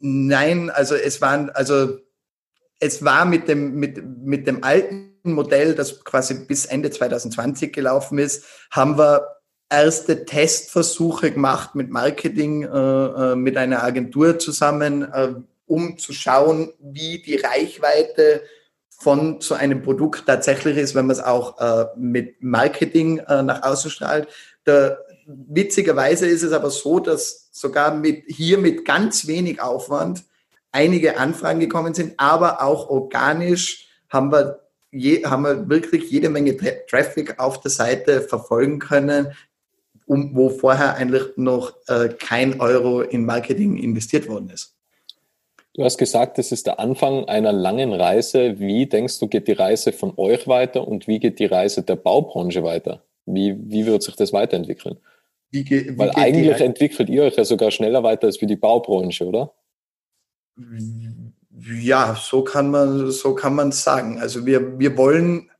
Nein, 0.00 0.68
also 0.68 0.94
es 0.94 1.22
waren, 1.22 1.48
also 1.48 1.96
es 2.80 3.04
war 3.04 3.24
mit 3.26 3.46
dem, 3.46 3.74
mit, 3.74 4.02
mit 4.24 4.46
dem 4.46 4.64
alten 4.64 5.10
Modell, 5.22 5.74
das 5.74 6.02
quasi 6.02 6.34
bis 6.46 6.64
Ende 6.64 6.90
2020 6.90 7.72
gelaufen 7.72 8.18
ist, 8.18 8.44
haben 8.70 8.98
wir 8.98 9.26
erste 9.68 10.24
Testversuche 10.24 11.30
gemacht 11.30 11.74
mit 11.74 11.90
Marketing, 11.90 12.64
äh, 12.64 12.66
äh, 12.66 13.36
mit 13.36 13.56
einer 13.56 13.84
Agentur 13.84 14.38
zusammen, 14.38 15.02
äh, 15.12 15.34
um 15.66 15.98
zu 15.98 16.12
schauen, 16.12 16.72
wie 16.80 17.22
die 17.22 17.36
Reichweite 17.36 18.42
von 18.88 19.40
so 19.40 19.54
einem 19.54 19.82
Produkt 19.82 20.24
tatsächlich 20.26 20.76
ist, 20.76 20.94
wenn 20.94 21.06
man 21.06 21.16
es 21.16 21.22
auch 21.22 21.58
äh, 21.60 21.86
mit 21.96 22.42
Marketing 22.42 23.18
äh, 23.18 23.42
nach 23.42 23.62
außen 23.62 23.90
strahlt. 23.90 24.28
Da, 24.64 24.98
witzigerweise 25.26 26.26
ist 26.26 26.42
es 26.42 26.52
aber 26.52 26.70
so, 26.70 26.98
dass 26.98 27.48
sogar 27.52 27.94
mit, 27.94 28.24
hier 28.26 28.58
mit 28.58 28.84
ganz 28.84 29.26
wenig 29.26 29.62
Aufwand 29.62 30.24
einige 30.72 31.18
Anfragen 31.18 31.60
gekommen 31.60 31.94
sind, 31.94 32.14
aber 32.16 32.62
auch 32.62 32.88
organisch 32.88 33.88
haben 34.08 34.32
wir, 34.32 34.60
je, 34.90 35.24
haben 35.24 35.42
wir 35.42 35.68
wirklich 35.68 36.10
jede 36.10 36.28
Menge 36.28 36.56
Tra 36.56 36.70
Traffic 36.88 37.38
auf 37.38 37.60
der 37.60 37.70
Seite 37.70 38.20
verfolgen 38.20 38.78
können, 38.78 39.32
um, 40.06 40.34
wo 40.34 40.48
vorher 40.48 40.94
eigentlich 40.96 41.36
noch 41.36 41.74
äh, 41.86 42.08
kein 42.08 42.60
Euro 42.60 43.02
in 43.02 43.24
Marketing 43.24 43.76
investiert 43.76 44.28
worden 44.28 44.50
ist. 44.50 44.74
Du 45.74 45.84
hast 45.84 45.98
gesagt, 45.98 46.36
das 46.36 46.50
ist 46.50 46.66
der 46.66 46.80
Anfang 46.80 47.26
einer 47.26 47.52
langen 47.52 47.92
Reise. 47.92 48.58
Wie 48.58 48.86
denkst 48.86 49.20
du, 49.20 49.28
geht 49.28 49.46
die 49.46 49.52
Reise 49.52 49.92
von 49.92 50.12
euch 50.16 50.48
weiter 50.48 50.86
und 50.86 51.06
wie 51.06 51.20
geht 51.20 51.38
die 51.38 51.46
Reise 51.46 51.82
der 51.82 51.94
Baubranche 51.94 52.64
weiter? 52.64 53.04
Wie, 53.24 53.56
wie 53.56 53.86
wird 53.86 54.02
sich 54.02 54.16
das 54.16 54.32
weiterentwickeln? 54.32 54.98
Wie 55.52 55.68
wie 55.68 55.96
Weil 55.96 56.10
eigentlich 56.14 56.60
entwickelt 56.60 57.08
ihr 57.08 57.22
euch 57.22 57.36
ja 57.36 57.44
sogar 57.44 57.70
schneller 57.70 58.02
weiter 58.02 58.26
als 58.26 58.40
wie 58.40 58.46
die 58.46 58.56
Baubranche, 58.56 59.24
oder? 59.26 59.52
Ja, 61.80 62.16
so 62.20 62.42
kann 62.42 62.70
man, 62.70 63.10
so 63.10 63.34
kann 63.34 63.54
man 63.54 63.72
sagen. 63.72 64.18
Also 64.18 64.46
wir, 64.46 64.78
wir 64.78 64.96
wollen, 64.96 65.50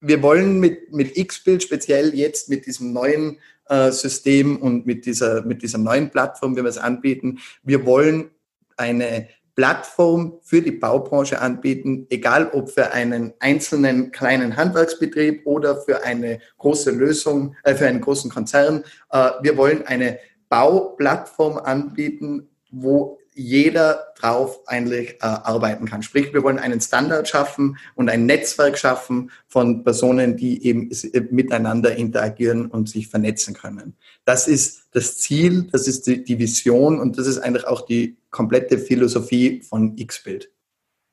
wir 0.00 0.22
wollen 0.22 0.60
mit, 0.60 0.92
mit 0.92 1.16
X-Bild 1.16 1.62
speziell 1.62 2.14
jetzt 2.14 2.48
mit 2.48 2.66
diesem 2.66 2.92
neuen 2.92 3.38
äh, 3.68 3.90
System 3.90 4.56
und 4.56 4.86
mit 4.86 5.06
dieser, 5.06 5.44
mit 5.44 5.62
dieser 5.62 5.78
neuen 5.78 6.10
Plattform, 6.10 6.56
wie 6.56 6.62
wir 6.62 6.68
es 6.68 6.78
anbieten, 6.78 7.38
wir 7.62 7.84
wollen 7.84 8.30
eine 8.76 9.28
Plattform 9.54 10.38
für 10.42 10.62
die 10.62 10.72
Baubranche 10.72 11.40
anbieten, 11.40 12.06
egal 12.08 12.50
ob 12.52 12.70
für 12.70 12.92
einen 12.92 13.34
einzelnen 13.38 14.10
kleinen 14.10 14.56
Handwerksbetrieb 14.56 15.46
oder 15.46 15.76
für 15.82 16.04
eine 16.04 16.38
große 16.58 16.90
Lösung, 16.90 17.54
äh, 17.64 17.74
für 17.74 17.86
einen 17.86 18.00
großen 18.00 18.30
Konzern. 18.30 18.84
Äh, 19.10 19.30
wir 19.42 19.56
wollen 19.56 19.86
eine 19.86 20.18
Bauplattform 20.48 21.58
anbieten, 21.58 22.48
wo 22.70 23.18
jeder 23.34 24.12
drauf 24.18 24.60
eigentlich 24.66 25.14
äh, 25.14 25.16
arbeiten 25.20 25.86
kann. 25.86 26.02
Sprich, 26.02 26.32
wir 26.32 26.42
wollen 26.42 26.58
einen 26.58 26.80
Standard 26.80 27.28
schaffen 27.28 27.78
und 27.94 28.08
ein 28.08 28.26
Netzwerk 28.26 28.78
schaffen 28.78 29.30
von 29.48 29.84
Personen, 29.84 30.36
die 30.36 30.64
eben 30.66 30.90
äh, 30.90 31.20
miteinander 31.30 31.96
interagieren 31.96 32.66
und 32.66 32.88
sich 32.88 33.08
vernetzen 33.08 33.54
können. 33.54 33.96
Das 34.24 34.48
ist 34.48 34.84
das 34.92 35.18
Ziel, 35.18 35.68
das 35.72 35.88
ist 35.88 36.06
die, 36.06 36.22
die 36.22 36.38
Vision 36.38 37.00
und 37.00 37.18
das 37.18 37.26
ist 37.26 37.38
eigentlich 37.38 37.66
auch 37.66 37.82
die 37.82 38.16
komplette 38.30 38.78
Philosophie 38.78 39.62
von 39.62 39.96
X-Bild. 39.96 40.50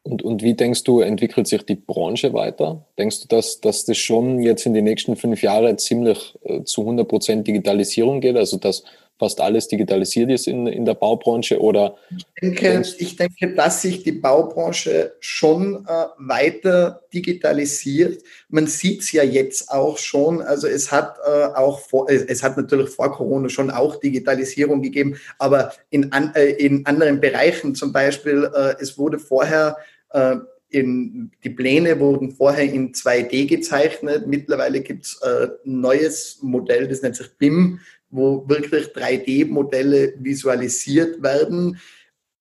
Und, 0.03 0.23
und 0.23 0.41
wie 0.43 0.53
denkst 0.53 0.83
du, 0.85 1.01
entwickelt 1.01 1.47
sich 1.47 1.63
die 1.63 1.75
Branche 1.75 2.33
weiter? 2.33 2.87
Denkst 2.97 3.21
du, 3.21 3.27
dass, 3.27 3.59
dass 3.59 3.85
das 3.85 3.97
schon 3.97 4.41
jetzt 4.41 4.65
in 4.65 4.73
den 4.73 4.85
nächsten 4.85 5.15
fünf 5.15 5.41
Jahren 5.41 5.77
ziemlich 5.77 6.37
äh, 6.43 6.63
zu 6.63 6.81
100 6.81 7.07
Prozent 7.07 7.47
Digitalisierung 7.47 8.21
geht? 8.21 8.37
Also, 8.37 8.57
dass 8.57 8.83
fast 9.19 9.41
alles 9.41 9.67
digitalisiert 9.67 10.31
ist 10.31 10.47
in, 10.47 10.65
in 10.65 10.85
der 10.85 10.93
Baubranche? 10.93 11.59
Oder 11.59 11.95
ich 12.15 12.25
denke, 12.41 12.83
ich 12.97 13.15
denke, 13.17 13.53
dass 13.53 13.81
sich 13.81 14.03
die 14.03 14.13
Baubranche 14.13 15.13
schon 15.19 15.85
äh, 15.85 16.05
weiter 16.17 17.01
digitalisiert. 17.13 18.23
Man 18.47 18.67
sieht 18.67 19.01
es 19.01 19.11
ja 19.11 19.23
jetzt 19.23 19.69
auch 19.69 19.97
schon. 19.97 20.41
Also 20.41 20.67
es 20.67 20.91
hat 20.91 21.17
äh, 21.27 21.45
auch 21.55 21.81
vor, 21.81 22.09
es 22.09 22.41
hat 22.41 22.55
natürlich 22.55 22.89
vor 22.89 23.11
Corona 23.11 23.49
schon 23.49 23.69
auch 23.69 23.97
Digitalisierung 23.97 24.81
gegeben, 24.81 25.17
aber 25.37 25.73
in, 25.89 26.11
an, 26.13 26.33
äh, 26.35 26.51
in 26.51 26.85
anderen 26.85 27.19
Bereichen 27.19 27.75
zum 27.75 27.91
Beispiel, 27.91 28.49
äh, 28.55 28.75
es 28.79 28.97
wurde 28.97 29.19
vorher 29.19 29.77
äh, 30.11 30.37
in, 30.71 31.31
die 31.43 31.49
Pläne 31.49 31.99
wurden 31.99 32.31
vorher 32.31 32.71
in 32.71 32.93
2D 32.93 33.47
gezeichnet. 33.47 34.27
Mittlerweile 34.27 34.81
gibt 34.81 35.05
es 35.05 35.19
äh, 35.23 35.47
ein 35.65 35.81
neues 35.81 36.39
Modell, 36.41 36.87
das 36.87 37.01
nennt 37.01 37.15
sich 37.15 37.35
BIM, 37.37 37.79
wo 38.09 38.47
wirklich 38.47 38.87
3D-Modelle 38.87 40.13
visualisiert 40.17 41.21
werden. 41.21 41.79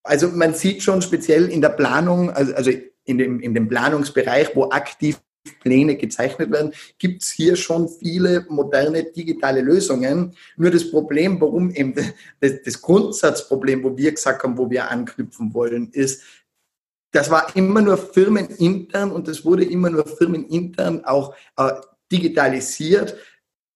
Also 0.02 0.28
man 0.28 0.54
sieht 0.54 0.82
schon 0.82 1.02
speziell 1.02 1.50
in 1.50 1.60
der 1.60 1.70
Planung, 1.70 2.30
also, 2.30 2.54
also 2.54 2.70
in, 3.04 3.18
dem, 3.18 3.40
in 3.40 3.54
dem 3.54 3.68
Planungsbereich, 3.68 4.54
wo 4.54 4.70
aktiv 4.70 5.20
Pläne 5.60 5.96
gezeichnet 5.96 6.50
werden, 6.50 6.72
gibt 6.98 7.22
es 7.22 7.30
hier 7.30 7.56
schon 7.56 7.88
viele 7.88 8.46
moderne 8.48 9.04
digitale 9.04 9.60
Lösungen. 9.60 10.34
Nur 10.56 10.70
das 10.70 10.90
Problem, 10.90 11.40
warum 11.40 11.70
eben 11.70 11.94
das, 12.40 12.62
das 12.64 12.82
Grundsatzproblem, 12.82 13.82
wo 13.82 13.96
wir 13.96 14.12
gesagt 14.12 14.42
haben, 14.42 14.58
wo 14.58 14.68
wir 14.68 14.90
anknüpfen 14.90 15.54
wollen, 15.54 15.90
ist, 15.92 16.22
das 17.12 17.30
war 17.30 17.56
immer 17.56 17.80
nur 17.80 17.96
firmenintern 17.96 19.10
und 19.10 19.28
das 19.28 19.44
wurde 19.44 19.64
immer 19.64 19.88
nur 19.88 20.06
firmenintern 20.06 21.04
auch 21.04 21.34
äh, 21.56 21.72
digitalisiert. 22.12 23.16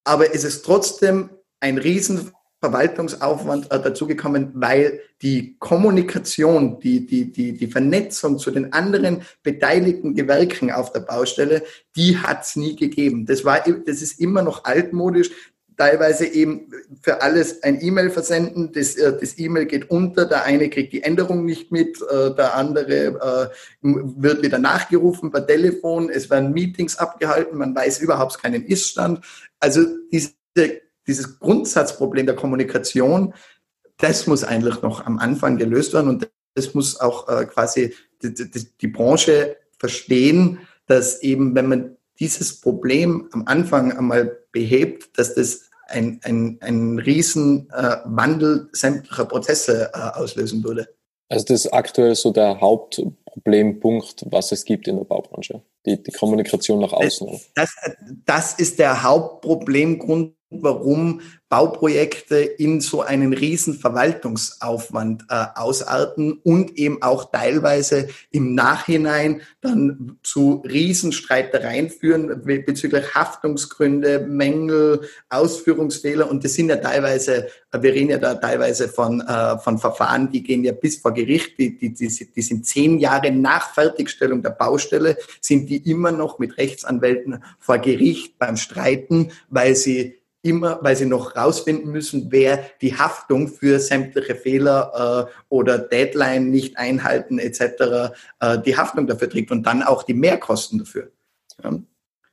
Aber 0.04 0.34
es 0.34 0.44
ist 0.44 0.64
trotzdem 0.64 1.30
ein 1.62 1.78
riesen 1.78 2.32
Verwaltungsaufwand 2.62 3.72
äh, 3.72 3.80
dazugekommen, 3.80 4.52
weil 4.54 5.00
die 5.20 5.56
Kommunikation, 5.58 6.78
die, 6.78 7.06
die, 7.06 7.32
die, 7.32 7.54
die 7.54 7.66
Vernetzung 7.66 8.38
zu 8.38 8.52
den 8.52 8.72
anderen 8.72 9.22
beteiligten 9.42 10.14
Gewerken 10.14 10.70
auf 10.70 10.92
der 10.92 11.00
Baustelle, 11.00 11.64
die 11.96 12.18
hat 12.18 12.42
es 12.42 12.54
nie 12.54 12.76
gegeben. 12.76 13.26
Das, 13.26 13.44
war, 13.44 13.60
das 13.60 14.00
ist 14.00 14.20
immer 14.20 14.42
noch 14.42 14.64
altmodisch. 14.64 15.30
Teilweise 15.76 16.26
eben 16.26 16.70
für 17.00 17.20
alles 17.22 17.64
ein 17.64 17.82
E-Mail 17.82 18.10
versenden, 18.10 18.70
das, 18.72 18.94
äh, 18.94 19.18
das 19.18 19.38
E-Mail 19.38 19.66
geht 19.66 19.90
unter, 19.90 20.24
der 20.24 20.44
eine 20.44 20.70
kriegt 20.70 20.92
die 20.92 21.02
Änderung 21.02 21.44
nicht 21.44 21.72
mit, 21.72 22.00
äh, 22.00 22.32
der 22.32 22.54
andere 22.54 23.50
wird 23.80 24.42
wieder 24.42 24.58
nachgerufen 24.58 25.32
per 25.32 25.44
Telefon, 25.44 26.10
es 26.10 26.30
werden 26.30 26.52
Meetings 26.52 26.96
abgehalten, 26.96 27.58
man 27.58 27.74
weiß 27.74 27.98
überhaupt 28.00 28.40
keinen 28.40 28.64
Iststand. 28.64 29.24
Also 29.58 29.80
diese 30.12 30.30
dieses 31.06 31.38
Grundsatzproblem 31.38 32.26
der 32.26 32.36
Kommunikation, 32.36 33.34
das 33.98 34.26
muss 34.26 34.44
eigentlich 34.44 34.82
noch 34.82 35.06
am 35.06 35.18
Anfang 35.18 35.58
gelöst 35.58 35.92
werden 35.92 36.08
und 36.08 36.28
das 36.54 36.74
muss 36.74 37.00
auch 37.00 37.28
äh, 37.28 37.46
quasi 37.46 37.94
die, 38.22 38.34
die, 38.34 38.66
die, 38.80 38.86
Branche 38.88 39.56
verstehen, 39.78 40.58
dass 40.86 41.22
eben, 41.22 41.54
wenn 41.54 41.68
man 41.68 41.96
dieses 42.18 42.60
Problem 42.60 43.28
am 43.32 43.44
Anfang 43.46 43.96
einmal 43.96 44.38
behebt, 44.52 45.18
dass 45.18 45.34
das 45.34 45.70
ein, 45.86 46.20
ein, 46.24 46.58
ein 46.60 46.98
riesen 46.98 47.68
äh, 47.70 47.96
sämtlicher 48.72 49.24
Prozesse 49.24 49.90
äh, 49.92 49.98
auslösen 50.18 50.62
würde. 50.62 50.88
Also 51.28 51.46
das 51.46 51.64
ist 51.64 51.72
aktuell 51.72 52.14
so 52.14 52.30
der 52.30 52.60
Hauptproblempunkt, 52.60 54.26
was 54.30 54.52
es 54.52 54.64
gibt 54.64 54.86
in 54.86 54.96
der 54.96 55.04
Baubranche, 55.04 55.62
die, 55.86 56.02
die 56.02 56.12
Kommunikation 56.12 56.80
nach 56.80 56.92
außen. 56.92 57.40
Das, 57.54 57.74
das 58.26 58.54
ist 58.54 58.78
der 58.78 59.02
Hauptproblemgrund 59.02 60.34
warum 60.60 61.20
Bauprojekte 61.52 62.36
in 62.36 62.80
so 62.80 63.02
einen 63.02 63.34
riesen 63.34 63.74
Verwaltungsaufwand 63.74 65.26
äh, 65.28 65.44
ausarten 65.54 66.40
und 66.42 66.78
eben 66.78 67.02
auch 67.02 67.30
teilweise 67.30 68.08
im 68.30 68.54
Nachhinein 68.54 69.42
dann 69.60 70.16
zu 70.22 70.62
Riesenstreitereien 70.66 71.90
führen 71.90 72.42
bezüglich 72.42 73.14
Haftungsgründe, 73.14 74.20
Mängel, 74.20 75.02
Ausführungsfehler. 75.28 76.30
Und 76.30 76.42
das 76.42 76.54
sind 76.54 76.70
ja 76.70 76.76
teilweise, 76.76 77.48
wir 77.70 77.92
reden 77.92 78.08
ja 78.08 78.18
da 78.18 78.34
teilweise 78.34 78.88
von, 78.88 79.20
äh, 79.20 79.58
von 79.58 79.76
Verfahren, 79.76 80.30
die 80.32 80.42
gehen 80.42 80.64
ja 80.64 80.72
bis 80.72 80.96
vor 80.96 81.12
Gericht, 81.12 81.58
die, 81.58 81.76
die, 81.76 81.92
die, 81.92 82.08
die 82.08 82.42
sind 82.42 82.64
zehn 82.64 82.98
Jahre 82.98 83.30
nach 83.30 83.74
Fertigstellung 83.74 84.42
der 84.42 84.50
Baustelle, 84.50 85.18
sind 85.42 85.68
die 85.68 85.90
immer 85.90 86.12
noch 86.12 86.38
mit 86.38 86.56
Rechtsanwälten 86.56 87.44
vor 87.58 87.76
Gericht 87.76 88.38
beim 88.38 88.56
Streiten, 88.56 89.32
weil 89.50 89.76
sie 89.76 90.21
immer, 90.42 90.78
weil 90.82 90.96
sie 90.96 91.06
noch 91.06 91.36
rausfinden 91.36 91.90
müssen, 91.90 92.26
wer 92.30 92.64
die 92.80 92.94
Haftung 92.96 93.48
für 93.48 93.78
sämtliche 93.78 94.34
Fehler 94.34 95.28
äh, 95.28 95.32
oder 95.48 95.78
Deadline 95.78 96.50
nicht 96.50 96.76
einhalten 96.76 97.38
etc. 97.38 98.14
Äh, 98.40 98.58
die 98.60 98.76
Haftung 98.76 99.06
dafür 99.06 99.30
trägt 99.30 99.50
und 99.50 99.64
dann 99.64 99.82
auch 99.82 100.02
die 100.02 100.14
Mehrkosten 100.14 100.80
dafür. 100.80 101.10
Ja. 101.62 101.78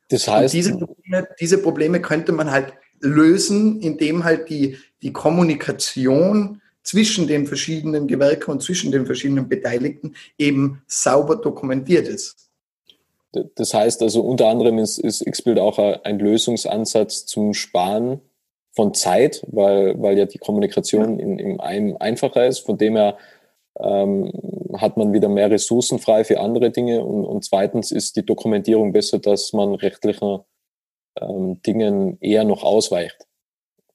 Das 0.10 0.28
heißt, 0.28 0.54
diese 0.54 0.76
Probleme, 0.76 1.28
diese 1.39 1.58
Probleme 1.60 2.02
könnte 2.02 2.32
man 2.32 2.52
halt 2.52 2.74
lösen, 3.00 3.80
indem 3.82 4.24
halt 4.24 4.50
die, 4.50 4.78
die 5.02 5.13
Kommunikation 5.13 6.62
zwischen 6.82 7.28
den 7.28 7.45
verschiedenen 7.45 8.08
Gewerken 8.08 8.52
und 8.52 8.63
zwischen 8.63 8.91
den 8.91 9.06
verschiedenen 9.06 9.48
Beteiligten 9.48 10.15
eben 10.38 10.82
sauber 10.88 11.36
dokumentiert 11.36 12.08
ist. 12.08 12.48
Das 13.32 13.74
heißt 13.74 14.02
also 14.02 14.22
unter 14.22 14.48
anderem 14.48 14.80
ist, 14.80 14.98
ist 14.98 15.26
Xbuild 15.26 15.60
auch 15.60 15.78
ein 15.78 16.20
Lösungsansatz 16.20 17.26
zum 17.26 17.54
Sparen 17.54 18.22
von 18.76 18.94
Zeit, 18.94 19.44
weil, 19.48 20.02
weil 20.02 20.18
ja 20.18 20.26
die 20.26 20.38
Kommunikation 20.38 21.20
in, 21.20 21.38
in 21.38 21.60
einem 21.60 21.98
einfacher 21.98 22.48
ist. 22.48 22.60
Von 22.60 22.78
dem 22.78 22.96
her 22.96 23.18
ähm, 23.80 24.32
hat 24.78 24.98
man 24.98 25.13
wieder 25.13 25.30
mehr 25.30 25.52
Ressourcen 25.52 26.00
frei 26.00 26.24
für 26.24 26.39
andere 26.39 26.72
Dinge. 26.72 27.04
Und, 27.04 27.26
und 27.26 27.44
zweitens 27.46 27.92
ist 27.92 28.15
die 28.15 28.26
Dokumentierung 28.26 28.94
besser, 28.94 29.20
dass 29.20 29.54
man 29.54 29.76
rechtlichen 29.76 30.39
ähm, 31.20 31.62
Dingen 31.62 32.18
eher 32.22 32.44
noch 32.44 32.63
ausweicht. 32.63 33.18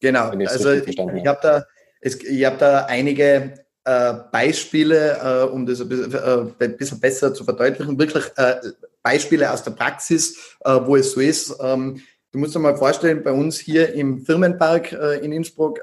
Genau, 0.01 0.29
also 0.29 0.73
ich, 0.73 0.87
ich 0.87 0.99
habe 1.27 1.39
da, 1.43 1.65
hab 2.05 2.59
da 2.59 2.85
einige 2.85 3.55
äh, 3.85 4.15
Beispiele, 4.33 5.19
äh, 5.23 5.51
um 5.51 5.67
das 5.67 5.81
ein 5.81 5.89
bisschen, 5.89 6.13
äh, 6.13 6.65
ein 6.65 6.77
bisschen, 6.77 7.01
besser 7.01 7.33
zu 7.33 7.45
verdeutlichen, 7.45 7.99
wirklich 7.99 8.25
äh, 8.37 8.57
Beispiele 9.05 9.53
aus 9.53 9.63
der 9.63 9.71
Praxis, 9.71 10.57
äh, 10.65 10.81
wo 10.83 10.97
es 10.97 11.13
so 11.13 11.21
ist. 11.21 11.57
Ähm, 11.61 12.01
du 12.33 12.39
musst 12.41 12.57
dir 12.57 12.59
mal 12.59 12.77
vorstellen, 12.77 13.23
bei 13.23 13.33
uns 13.33 13.59
hier 13.59 13.95
im 13.95 14.25
Firmenpark 14.25 14.91
äh, 14.93 15.25
in 15.25 15.31
Innsbruck, 15.31 15.81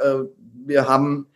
wir 0.65 0.88
haben 0.88 1.27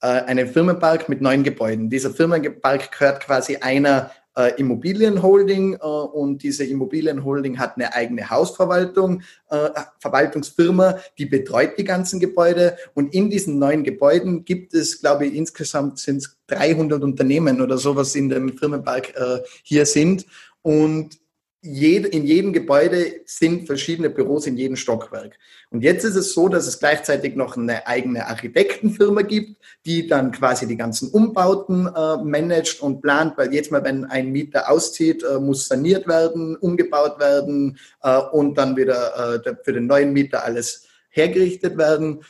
einen 0.00 0.48
Firmenpark 0.48 1.08
mit 1.08 1.22
neun 1.22 1.44
Gebäuden. 1.44 1.88
Dieser 1.88 2.10
Firmenpark 2.10 2.92
gehört 2.92 3.20
quasi 3.22 3.56
einer 3.56 4.10
äh, 4.36 4.52
Immobilienholding 4.60 5.74
äh, 5.74 5.76
und 5.76 6.42
diese 6.42 6.64
Immobilienholding 6.64 7.58
hat 7.58 7.76
eine 7.76 7.94
eigene 7.94 8.28
Hausverwaltung, 8.30 9.22
äh, 9.50 9.70
Verwaltungsfirma, 9.98 10.98
die 11.18 11.26
betreut 11.26 11.78
die 11.78 11.84
ganzen 11.84 12.20
Gebäude 12.20 12.76
und 12.94 13.14
in 13.14 13.30
diesen 13.30 13.58
neuen 13.58 13.84
Gebäuden 13.84 14.44
gibt 14.44 14.74
es, 14.74 15.00
glaube 15.00 15.26
ich, 15.26 15.34
insgesamt 15.34 15.98
sind 15.98 16.18
es 16.18 16.36
300 16.48 17.02
Unternehmen 17.02 17.60
oder 17.60 17.78
sowas 17.78 18.14
in 18.14 18.28
dem 18.28 18.56
Firmenpark 18.56 19.14
äh, 19.16 19.38
hier 19.62 19.86
sind 19.86 20.26
und 20.62 21.18
jed, 21.64 22.06
in 22.06 22.26
jedem 22.26 22.52
Gebäude 22.52 23.22
sind 23.24 23.66
verschiedene 23.66 24.10
Büros 24.10 24.46
in 24.46 24.56
jedem 24.56 24.76
Stockwerk. 24.76 25.38
Und 25.70 25.82
jetzt 25.82 26.04
ist 26.04 26.14
es 26.14 26.34
so, 26.34 26.48
dass 26.48 26.66
es 26.66 26.78
gleichzeitig 26.78 27.36
noch 27.36 27.56
eine 27.56 27.86
eigene 27.86 28.26
Architektenfirma 28.26 29.22
gibt, 29.22 29.56
die 29.86 30.06
dann 30.06 30.30
quasi 30.30 30.66
die 30.66 30.76
ganzen 30.76 31.08
Umbauten 31.08 31.86
äh, 31.86 32.16
managt 32.22 32.82
und 32.82 33.00
plant, 33.00 33.38
weil 33.38 33.54
jetzt 33.54 33.72
mal, 33.72 33.82
wenn 33.82 34.04
ein 34.04 34.30
Mieter 34.30 34.70
auszieht, 34.70 35.22
äh, 35.22 35.40
muss 35.40 35.66
saniert 35.66 36.06
werden, 36.06 36.54
umgebaut 36.56 37.18
werden 37.18 37.78
äh, 38.02 38.18
und 38.18 38.58
dann 38.58 38.76
wieder 38.76 39.42
äh, 39.42 39.54
für 39.62 39.72
den 39.72 39.86
neuen 39.86 40.12
Mieter 40.12 40.44
alles 40.44 40.86
hergerichtet 41.08 41.78
werden. 41.78 42.24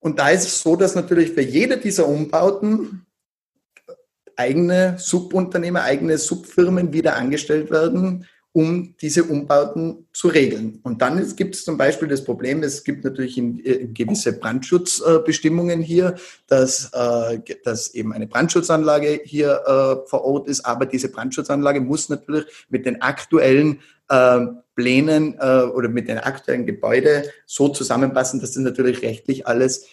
Und 0.00 0.18
da 0.18 0.30
ist 0.30 0.46
es 0.46 0.60
so, 0.60 0.74
dass 0.74 0.96
natürlich 0.96 1.30
für 1.32 1.42
jede 1.42 1.76
dieser 1.76 2.08
Umbauten 2.08 3.06
eigene 4.34 4.96
Subunternehmer, 4.98 5.82
eigene 5.82 6.18
Subfirmen 6.18 6.92
wieder 6.92 7.14
angestellt 7.14 7.70
werden, 7.70 8.26
um 8.52 8.94
diese 9.00 9.24
Umbauten 9.24 10.08
zu 10.12 10.28
regeln. 10.28 10.80
Und 10.82 11.02
dann 11.02 11.24
gibt 11.36 11.54
es 11.54 11.64
zum 11.64 11.78
Beispiel 11.78 12.08
das 12.08 12.24
Problem, 12.24 12.62
es 12.62 12.82
gibt 12.82 13.04
natürlich 13.04 13.38
in, 13.38 13.58
in 13.60 13.80
äh, 13.80 13.86
gewisse 13.86 14.32
Brandschutzbestimmungen 14.32 15.80
hier, 15.80 16.16
dass, 16.48 16.90
äh, 16.92 17.38
dass 17.64 17.94
eben 17.94 18.12
eine 18.12 18.26
Brandschutzanlage 18.26 19.20
hier 19.24 19.62
äh, 19.66 20.08
vor 20.08 20.24
Ort 20.24 20.48
ist, 20.48 20.66
aber 20.66 20.86
diese 20.86 21.10
Brandschutzanlage 21.10 21.80
muss 21.80 22.08
natürlich 22.08 22.46
mit 22.68 22.86
den 22.86 23.00
aktuellen 23.02 23.80
äh, 24.08 24.40
Plänen 24.74 25.36
äh, 25.38 25.62
oder 25.62 25.88
mit 25.88 26.08
den 26.08 26.18
aktuellen 26.18 26.66
Gebäuden 26.66 27.24
so 27.46 27.68
zusammenpassen, 27.68 28.40
dass 28.40 28.52
das 28.52 28.62
natürlich 28.62 29.02
rechtlich 29.02 29.46
alles 29.46 29.86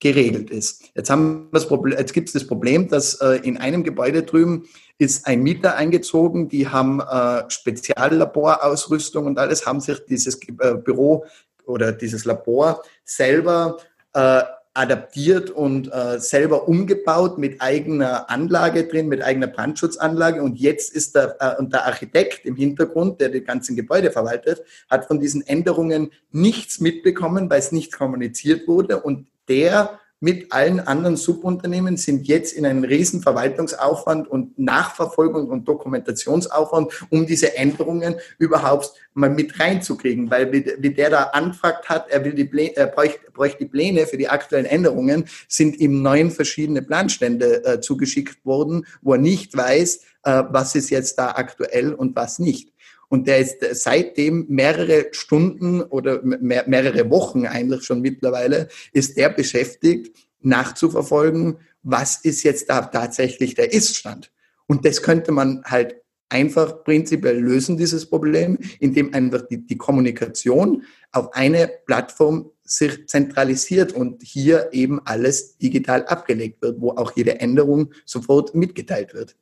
geregelt 0.00 0.50
ist. 0.50 0.90
Jetzt, 0.94 1.10
haben 1.10 1.48
wir 1.50 1.58
das 1.58 1.68
Problem, 1.68 1.98
jetzt 1.98 2.12
gibt 2.12 2.28
es 2.28 2.34
das 2.34 2.46
Problem, 2.46 2.88
dass 2.88 3.14
äh, 3.20 3.40
in 3.42 3.56
einem 3.56 3.82
Gebäude 3.82 4.22
drüben 4.22 4.64
ist 4.98 5.26
ein 5.26 5.42
Mieter 5.42 5.76
eingezogen, 5.76 6.48
die 6.48 6.68
haben 6.68 7.00
äh, 7.00 7.48
Speziallaborausrüstung 7.48 9.26
und 9.26 9.38
alles, 9.38 9.66
haben 9.66 9.80
sich 9.80 10.04
dieses 10.06 10.40
äh, 10.60 10.74
Büro 10.74 11.24
oder 11.64 11.92
dieses 11.92 12.24
Labor 12.24 12.82
selber 13.04 13.78
äh, 14.12 14.42
adaptiert 14.76 15.50
und 15.50 15.90
äh, 15.92 16.20
selber 16.20 16.68
umgebaut 16.68 17.38
mit 17.38 17.62
eigener 17.62 18.28
Anlage 18.28 18.86
drin, 18.86 19.08
mit 19.08 19.22
eigener 19.22 19.46
Brandschutzanlage. 19.46 20.42
Und 20.42 20.58
jetzt 20.58 20.92
ist 20.94 21.14
der, 21.14 21.36
äh, 21.40 21.58
und 21.58 21.72
der 21.72 21.86
Architekt 21.86 22.44
im 22.44 22.56
Hintergrund, 22.56 23.20
der 23.20 23.30
die 23.30 23.40
ganzen 23.40 23.74
Gebäude 23.74 24.10
verwaltet, 24.10 24.62
hat 24.90 25.06
von 25.06 25.18
diesen 25.18 25.46
Änderungen 25.46 26.10
nichts 26.30 26.80
mitbekommen, 26.80 27.48
weil 27.48 27.58
es 27.58 27.72
nicht 27.72 27.92
kommuniziert 27.92 28.68
wurde. 28.68 29.00
Und 29.00 29.26
der 29.48 29.98
mit 30.18 30.50
allen 30.52 30.80
anderen 30.80 31.16
Subunternehmen 31.16 31.98
sind 31.98 32.26
jetzt 32.26 32.54
in 32.54 32.64
einen 32.64 32.84
riesen 32.84 33.20
Verwaltungsaufwand 33.20 34.28
und 34.28 34.58
Nachverfolgung 34.58 35.50
und 35.50 35.68
Dokumentationsaufwand, 35.68 36.90
um 37.10 37.26
diese 37.26 37.56
Änderungen 37.56 38.16
überhaupt 38.38 38.94
mal 39.12 39.28
mit 39.28 39.60
reinzukriegen. 39.60 40.30
Weil 40.30 40.52
wie, 40.52 40.90
der 40.90 41.10
da 41.10 41.22
anfragt 41.24 41.90
hat, 41.90 42.08
er 42.08 42.24
will 42.24 42.32
die 42.32 42.46
Pläne, 42.46 42.76
er 42.76 42.86
bräuchte, 42.86 43.30
bräuchte 43.30 43.58
die 43.58 43.70
Pläne 43.70 44.06
für 44.06 44.16
die 44.16 44.28
aktuellen 44.28 44.64
Änderungen, 44.64 45.28
sind 45.48 45.76
ihm 45.76 46.00
neun 46.00 46.30
verschiedene 46.30 46.80
Planstände 46.80 47.64
äh, 47.64 47.80
zugeschickt 47.80 48.44
worden, 48.46 48.86
wo 49.02 49.12
er 49.12 49.18
nicht 49.18 49.54
weiß, 49.54 50.00
äh, 50.22 50.44
was 50.48 50.74
ist 50.74 50.88
jetzt 50.88 51.18
da 51.18 51.32
aktuell 51.32 51.92
und 51.92 52.16
was 52.16 52.38
nicht. 52.38 52.72
Und 53.08 53.26
der 53.28 53.38
ist 53.38 53.58
seitdem 53.72 54.46
mehrere 54.48 55.06
Stunden 55.12 55.82
oder 55.82 56.22
mehr, 56.22 56.64
mehrere 56.66 57.08
Wochen 57.10 57.46
eigentlich 57.46 57.84
schon 57.84 58.00
mittlerweile, 58.00 58.68
ist 58.92 59.16
der 59.16 59.30
beschäftigt, 59.30 60.14
nachzuverfolgen, 60.40 61.58
was 61.82 62.24
ist 62.24 62.42
jetzt 62.42 62.68
da 62.68 62.82
tatsächlich 62.82 63.54
der 63.54 63.72
Iststand. 63.72 64.32
Und 64.66 64.84
das 64.84 65.02
könnte 65.02 65.32
man 65.32 65.62
halt 65.64 65.96
einfach 66.28 66.82
prinzipiell 66.82 67.38
lösen, 67.38 67.76
dieses 67.76 68.06
Problem, 68.06 68.58
indem 68.80 69.14
einfach 69.14 69.42
die, 69.42 69.64
die 69.64 69.76
Kommunikation 69.76 70.82
auf 71.12 71.32
eine 71.34 71.70
Plattform 71.86 72.50
sich 72.64 73.06
zentralisiert 73.06 73.92
und 73.92 74.22
hier 74.22 74.70
eben 74.72 75.00
alles 75.04 75.56
digital 75.58 76.04
abgelegt 76.06 76.60
wird, 76.62 76.80
wo 76.80 76.90
auch 76.90 77.12
jede 77.14 77.38
Änderung 77.40 77.92
sofort 78.04 78.54
mitgeteilt 78.56 79.14
wird. 79.14 79.36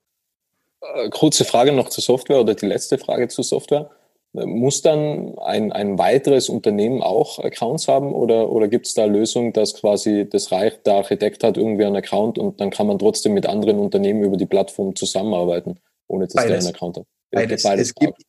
Äh, 0.94 1.10
kurze 1.10 1.44
Frage 1.44 1.72
noch 1.72 1.88
zur 1.88 2.02
Software 2.02 2.40
oder 2.40 2.54
die 2.54 2.66
letzte 2.66 2.98
Frage 2.98 3.28
zur 3.28 3.44
Software. 3.44 3.90
Muss 4.32 4.82
dann 4.82 5.38
ein, 5.38 5.70
ein 5.70 5.96
weiteres 5.96 6.48
Unternehmen 6.48 7.02
auch 7.02 7.38
Accounts 7.38 7.86
haben 7.86 8.12
oder, 8.12 8.50
oder 8.50 8.66
gibt 8.66 8.88
es 8.88 8.94
da 8.94 9.04
Lösungen, 9.04 9.52
dass 9.52 9.74
quasi 9.74 10.28
das 10.28 10.50
reicht, 10.50 10.86
der 10.86 10.94
Architekt 10.94 11.44
hat 11.44 11.56
irgendwie 11.56 11.84
einen 11.84 11.94
Account 11.94 12.36
und 12.36 12.60
dann 12.60 12.70
kann 12.70 12.88
man 12.88 12.98
trotzdem 12.98 13.32
mit 13.32 13.46
anderen 13.46 13.78
Unternehmen 13.78 14.24
über 14.24 14.36
die 14.36 14.46
Plattform 14.46 14.96
zusammenarbeiten, 14.96 15.78
ohne 16.08 16.26
dass 16.26 16.34
Beides. 16.34 16.48
der 16.48 16.58
einen 16.58 16.74
Account 16.74 16.96
hat? 16.96 17.04
Beides. 17.30 17.62
Beides. 17.62 17.86
Es, 17.86 17.94
gibt, 17.94 18.22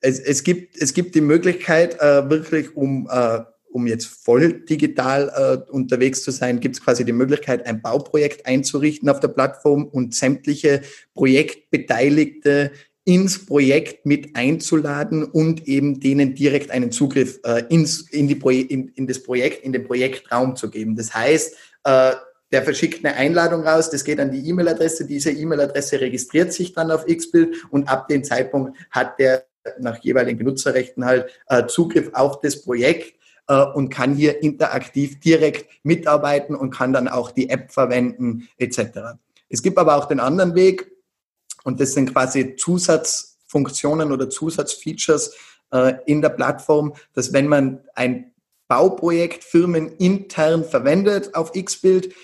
es, 0.00 0.18
es, 0.20 0.42
gibt, 0.42 0.76
es 0.80 0.94
gibt 0.94 1.14
die 1.14 1.20
Möglichkeit, 1.20 2.00
äh, 2.00 2.30
wirklich 2.30 2.74
um 2.74 3.06
äh, 3.12 3.40
um 3.72 3.86
jetzt 3.86 4.06
voll 4.06 4.64
digital 4.64 5.32
äh, 5.34 5.70
unterwegs 5.70 6.22
zu 6.22 6.30
sein, 6.30 6.60
gibt 6.60 6.76
es 6.76 6.84
quasi 6.84 7.04
die 7.04 7.12
Möglichkeit, 7.12 7.66
ein 7.66 7.82
Bauprojekt 7.82 8.46
einzurichten 8.46 9.08
auf 9.08 9.20
der 9.20 9.28
Plattform 9.28 9.84
und 9.84 10.14
sämtliche 10.14 10.82
Projektbeteiligte 11.14 12.72
ins 13.04 13.44
Projekt 13.44 14.06
mit 14.06 14.36
einzuladen 14.36 15.24
und 15.24 15.66
eben 15.66 15.98
denen 15.98 16.34
direkt 16.34 16.70
einen 16.70 16.92
Zugriff 16.92 17.40
äh, 17.44 17.64
ins, 17.68 18.08
in, 18.10 18.28
die 18.28 18.34
in, 18.62 18.88
in 18.88 19.06
das 19.06 19.22
Projekt, 19.22 19.64
in 19.64 19.72
den 19.72 19.84
Projektraum 19.84 20.54
zu 20.54 20.70
geben. 20.70 20.94
Das 20.94 21.12
heißt, 21.12 21.56
äh, 21.84 22.12
der 22.52 22.62
verschickt 22.62 23.04
eine 23.04 23.16
Einladung 23.16 23.62
raus, 23.66 23.90
das 23.90 24.04
geht 24.04 24.20
an 24.20 24.30
die 24.30 24.46
E-Mail-Adresse, 24.48 25.06
diese 25.06 25.32
E-Mail-Adresse 25.32 26.00
registriert 26.00 26.52
sich 26.52 26.74
dann 26.74 26.90
auf 26.90 27.06
Xbild 27.06 27.56
und 27.70 27.88
ab 27.88 28.08
dem 28.08 28.22
Zeitpunkt 28.22 28.78
hat 28.90 29.18
der 29.18 29.46
nach 29.78 29.98
jeweiligen 30.02 30.38
Benutzerrechten 30.38 31.04
halt 31.04 31.30
äh, 31.46 31.66
Zugriff 31.66 32.10
auf 32.12 32.40
das 32.40 32.62
Projekt 32.62 33.14
äh, 33.48 33.64
und 33.64 33.88
kann 33.88 34.14
hier 34.14 34.42
interaktiv 34.42 35.20
direkt 35.20 35.66
mitarbeiten 35.84 36.54
und 36.54 36.70
kann 36.70 36.92
dann 36.92 37.08
auch 37.08 37.30
die 37.30 37.50
App 37.50 37.72
verwenden 37.72 38.48
etc. 38.58 39.18
Es 39.48 39.62
gibt 39.62 39.78
aber 39.78 39.96
auch 39.96 40.06
den 40.06 40.20
anderen 40.20 40.54
Weg 40.54 40.90
und 41.64 41.80
das 41.80 41.94
sind 41.94 42.12
quasi 42.12 42.56
Zusatzfunktionen 42.56 44.12
oder 44.12 44.30
Zusatzfeatures 44.30 45.34
äh, 45.72 45.94
in 46.06 46.22
der 46.22 46.30
Plattform, 46.30 46.94
dass 47.14 47.32
wenn 47.32 47.48
man 47.48 47.80
ein 47.94 48.32
Bauprojekt 48.68 49.44
firmenintern 49.44 50.64
verwendet 50.64 51.34
auf 51.34 51.52
Xbild, 51.52 52.14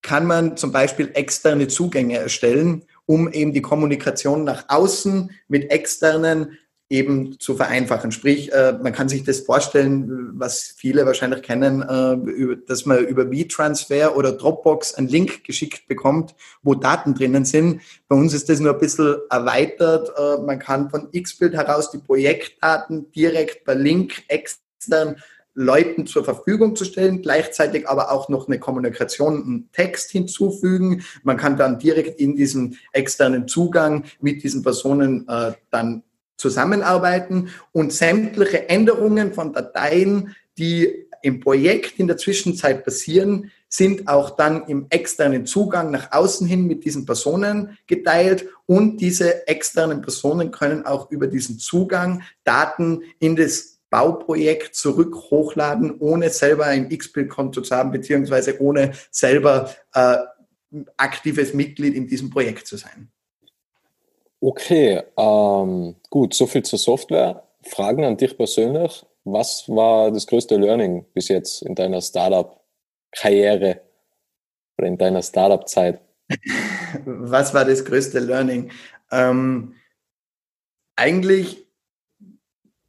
kann 0.00 0.26
man 0.26 0.56
zum 0.56 0.72
Beispiel 0.72 1.10
externe 1.14 1.68
Zugänge 1.68 2.18
erstellen, 2.18 2.84
um 3.06 3.30
eben 3.32 3.52
die 3.52 3.62
Kommunikation 3.62 4.44
nach 4.44 4.64
außen 4.68 5.30
mit 5.48 5.70
externen 5.70 6.58
eben 6.92 7.40
zu 7.40 7.56
vereinfachen. 7.56 8.12
Sprich, 8.12 8.52
äh, 8.52 8.74
man 8.80 8.92
kann 8.92 9.08
sich 9.08 9.24
das 9.24 9.40
vorstellen, 9.40 10.32
was 10.34 10.74
viele 10.76 11.06
wahrscheinlich 11.06 11.42
kennen, 11.42 11.82
äh, 11.82 12.56
dass 12.66 12.84
man 12.84 13.04
über 13.06 13.24
V-Transfer 13.24 14.14
oder 14.16 14.32
Dropbox 14.32 14.94
einen 14.94 15.08
Link 15.08 15.42
geschickt 15.42 15.88
bekommt, 15.88 16.34
wo 16.62 16.74
Daten 16.74 17.14
drinnen 17.14 17.46
sind. 17.46 17.80
Bei 18.08 18.16
uns 18.16 18.34
ist 18.34 18.48
das 18.48 18.60
nur 18.60 18.74
ein 18.74 18.78
bisschen 18.78 19.16
erweitert. 19.30 20.12
Äh, 20.16 20.42
man 20.42 20.58
kann 20.58 20.90
von 20.90 21.10
Xbild 21.10 21.54
heraus 21.54 21.90
die 21.90 21.98
Projektdaten 21.98 23.10
direkt 23.12 23.64
per 23.64 23.74
Link 23.74 24.22
extern 24.28 25.16
Leuten 25.54 26.06
zur 26.06 26.24
Verfügung 26.24 26.76
zu 26.76 26.84
stellen, 26.84 27.20
gleichzeitig 27.20 27.88
aber 27.88 28.10
auch 28.10 28.28
noch 28.28 28.48
eine 28.48 28.58
Kommunikation, 28.58 29.42
einen 29.42 29.68
Text 29.72 30.10
hinzufügen. 30.10 31.04
Man 31.22 31.36
kann 31.36 31.56
dann 31.56 31.78
direkt 31.78 32.20
in 32.20 32.36
diesem 32.36 32.76
externen 32.92 33.48
Zugang 33.48 34.04
mit 34.20 34.42
diesen 34.42 34.62
Personen 34.62 35.28
äh, 35.28 35.52
dann 35.70 36.02
zusammenarbeiten 36.42 37.48
und 37.70 37.92
sämtliche 37.92 38.68
Änderungen 38.68 39.32
von 39.32 39.52
Dateien, 39.52 40.34
die 40.58 41.06
im 41.22 41.40
Projekt 41.40 41.98
in 41.98 42.08
der 42.08 42.16
Zwischenzeit 42.18 42.84
passieren, 42.84 43.50
sind 43.68 44.08
auch 44.08 44.30
dann 44.36 44.66
im 44.66 44.86
externen 44.90 45.46
Zugang 45.46 45.90
nach 45.90 46.12
außen 46.12 46.46
hin 46.46 46.66
mit 46.66 46.84
diesen 46.84 47.06
Personen 47.06 47.78
geteilt 47.86 48.46
und 48.66 49.00
diese 49.00 49.46
externen 49.46 50.02
Personen 50.02 50.50
können 50.50 50.84
auch 50.84 51.10
über 51.10 51.28
diesen 51.28 51.58
Zugang 51.58 52.22
Daten 52.44 53.02
in 53.18 53.36
das 53.36 53.78
Bauprojekt 53.88 54.74
zurück 54.74 55.14
hochladen, 55.30 55.96
ohne 56.00 56.30
selber 56.30 56.66
ein 56.66 56.90
X-Bild-Konto 56.90 57.60
zu 57.60 57.74
haben, 57.74 57.92
beziehungsweise 57.92 58.60
ohne 58.60 58.92
selber 59.10 59.70
äh, 59.94 60.16
aktives 60.96 61.54
Mitglied 61.54 61.94
in 61.94 62.06
diesem 62.06 62.30
Projekt 62.30 62.66
zu 62.66 62.76
sein. 62.76 63.10
Okay, 64.44 65.00
ähm, 65.16 65.94
gut, 66.10 66.34
soviel 66.34 66.64
zur 66.64 66.78
Software. 66.78 67.46
Fragen 67.62 68.04
an 68.04 68.16
dich 68.16 68.36
persönlich. 68.36 69.06
Was 69.22 69.68
war 69.68 70.10
das 70.10 70.26
größte 70.26 70.56
Learning 70.56 71.06
bis 71.14 71.28
jetzt 71.28 71.62
in 71.62 71.76
deiner 71.76 72.00
Startup-Karriere 72.00 73.82
oder 74.76 74.88
in 74.88 74.98
deiner 74.98 75.22
Startup-Zeit? 75.22 76.00
Was 77.04 77.54
war 77.54 77.64
das 77.64 77.84
größte 77.84 78.18
Learning? 78.18 78.72
Ähm, 79.12 79.76
eigentlich 80.96 81.64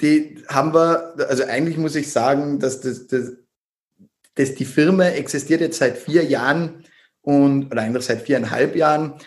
die 0.01 0.43
haben 0.47 0.73
wir, 0.73 1.13
also 1.29 1.43
eigentlich 1.43 1.77
muss 1.77 1.95
ich 1.95 2.11
sagen, 2.11 2.59
dass, 2.59 2.81
das, 2.81 3.05
das, 3.07 3.33
dass 4.33 4.55
die 4.55 4.65
Firma 4.65 5.05
existiert 5.05 5.61
jetzt 5.61 5.77
seit 5.77 5.99
vier 5.99 6.25
Jahren 6.25 6.83
und 7.21 7.71
oder 7.71 7.83
eigentlich 7.83 8.05
seit 8.05 8.23
viereinhalb 8.23 8.75
Jahren 8.75 9.19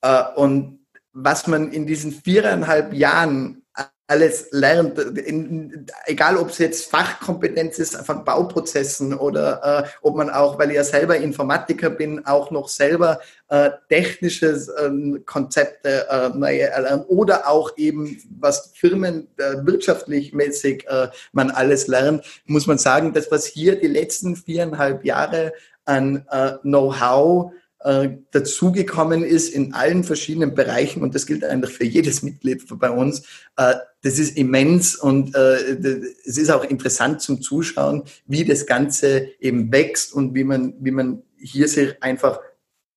äh, 0.00 0.24
und 0.34 0.83
was 1.14 1.46
man 1.46 1.72
in 1.72 1.86
diesen 1.86 2.12
viereinhalb 2.12 2.92
Jahren 2.92 3.62
alles 4.06 4.48
lernt, 4.50 4.98
in, 4.98 5.86
egal 6.04 6.36
ob 6.36 6.50
es 6.50 6.58
jetzt 6.58 6.90
Fachkompetenz 6.90 7.78
ist 7.78 7.96
von 7.96 8.22
Bauprozessen 8.22 9.14
oder 9.14 9.84
äh, 9.84 9.88
ob 10.02 10.16
man 10.16 10.28
auch, 10.28 10.58
weil 10.58 10.70
ich 10.70 10.76
ja 10.76 10.84
selber 10.84 11.16
Informatiker 11.16 11.88
bin, 11.88 12.26
auch 12.26 12.50
noch 12.50 12.68
selber 12.68 13.20
äh, 13.48 13.70
technische 13.88 14.48
äh, 14.48 15.20
Konzepte 15.20 16.06
äh, 16.10 16.28
neue 16.36 16.68
erlernt 16.68 17.06
oder 17.08 17.48
auch 17.48 17.78
eben 17.78 18.18
was 18.38 18.72
Firmen 18.74 19.26
äh, 19.38 19.64
wirtschaftlich 19.64 20.34
mäßig 20.34 20.86
äh, 20.86 21.08
man 21.32 21.50
alles 21.50 21.86
lernt, 21.86 22.24
muss 22.44 22.66
man 22.66 22.76
sagen, 22.76 23.14
das 23.14 23.30
was 23.30 23.46
hier 23.46 23.80
die 23.80 23.86
letzten 23.88 24.36
viereinhalb 24.36 25.02
Jahre 25.06 25.54
an 25.86 26.26
äh, 26.30 26.52
Know-how 26.62 27.52
äh, 27.84 28.16
dazugekommen 28.30 29.22
ist 29.22 29.50
in 29.50 29.74
allen 29.74 30.04
verschiedenen 30.04 30.54
Bereichen 30.54 31.02
und 31.02 31.14
das 31.14 31.26
gilt 31.26 31.44
eigentlich 31.44 31.76
für 31.76 31.84
jedes 31.84 32.22
Mitglied 32.22 32.66
bei 32.78 32.90
uns. 32.90 33.20
Äh, 33.56 33.74
das 34.02 34.18
ist 34.18 34.36
immens 34.36 34.96
und 34.96 35.34
äh, 35.34 35.76
es 36.24 36.38
ist 36.38 36.50
auch 36.50 36.64
interessant 36.64 37.20
zum 37.20 37.42
Zuschauen, 37.42 38.04
wie 38.26 38.44
das 38.44 38.66
Ganze 38.66 39.28
eben 39.38 39.70
wächst 39.70 40.14
und 40.14 40.34
wie 40.34 40.44
man, 40.44 40.74
wie 40.80 40.92
man 40.92 41.22
hier 41.36 41.68
sich 41.68 42.02
einfach 42.02 42.40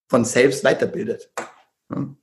von 0.07 0.23
selbst 0.23 0.63
weiterbildet. 0.63 1.31
Ja. 1.93 2.15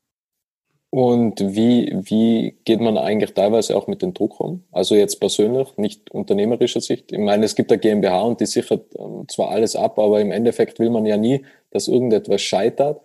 Und 0.95 1.41
wie, 1.41 1.93
wie 2.05 2.57
geht 2.65 2.81
man 2.81 2.97
eigentlich 2.97 3.35
teilweise 3.35 3.77
auch 3.77 3.89
mit 3.89 4.01
dem 4.01 4.15
Druck 4.15 4.39
um? 4.39 4.63
Also 4.71 4.95
jetzt 4.95 5.19
persönlich, 5.19 5.77
nicht 5.77 6.13
unternehmerischer 6.13 6.81
Sicht. 6.81 7.11
Ich 7.11 7.19
meine, 7.19 7.47
es 7.47 7.57
gibt 7.57 7.73
eine 7.73 7.81
GmbH 7.81 8.21
und 8.21 8.39
die 8.39 8.47
sichert 8.47 8.95
ähm, 8.97 9.27
zwar 9.27 9.49
alles 9.49 9.75
ab, 9.75 9.99
aber 9.99 10.21
im 10.21 10.31
Endeffekt 10.31 10.79
will 10.79 10.91
man 10.91 11.05
ja 11.05 11.17
nie, 11.17 11.45
dass 11.73 11.89
irgendetwas 11.89 12.43
scheitert. 12.43 13.01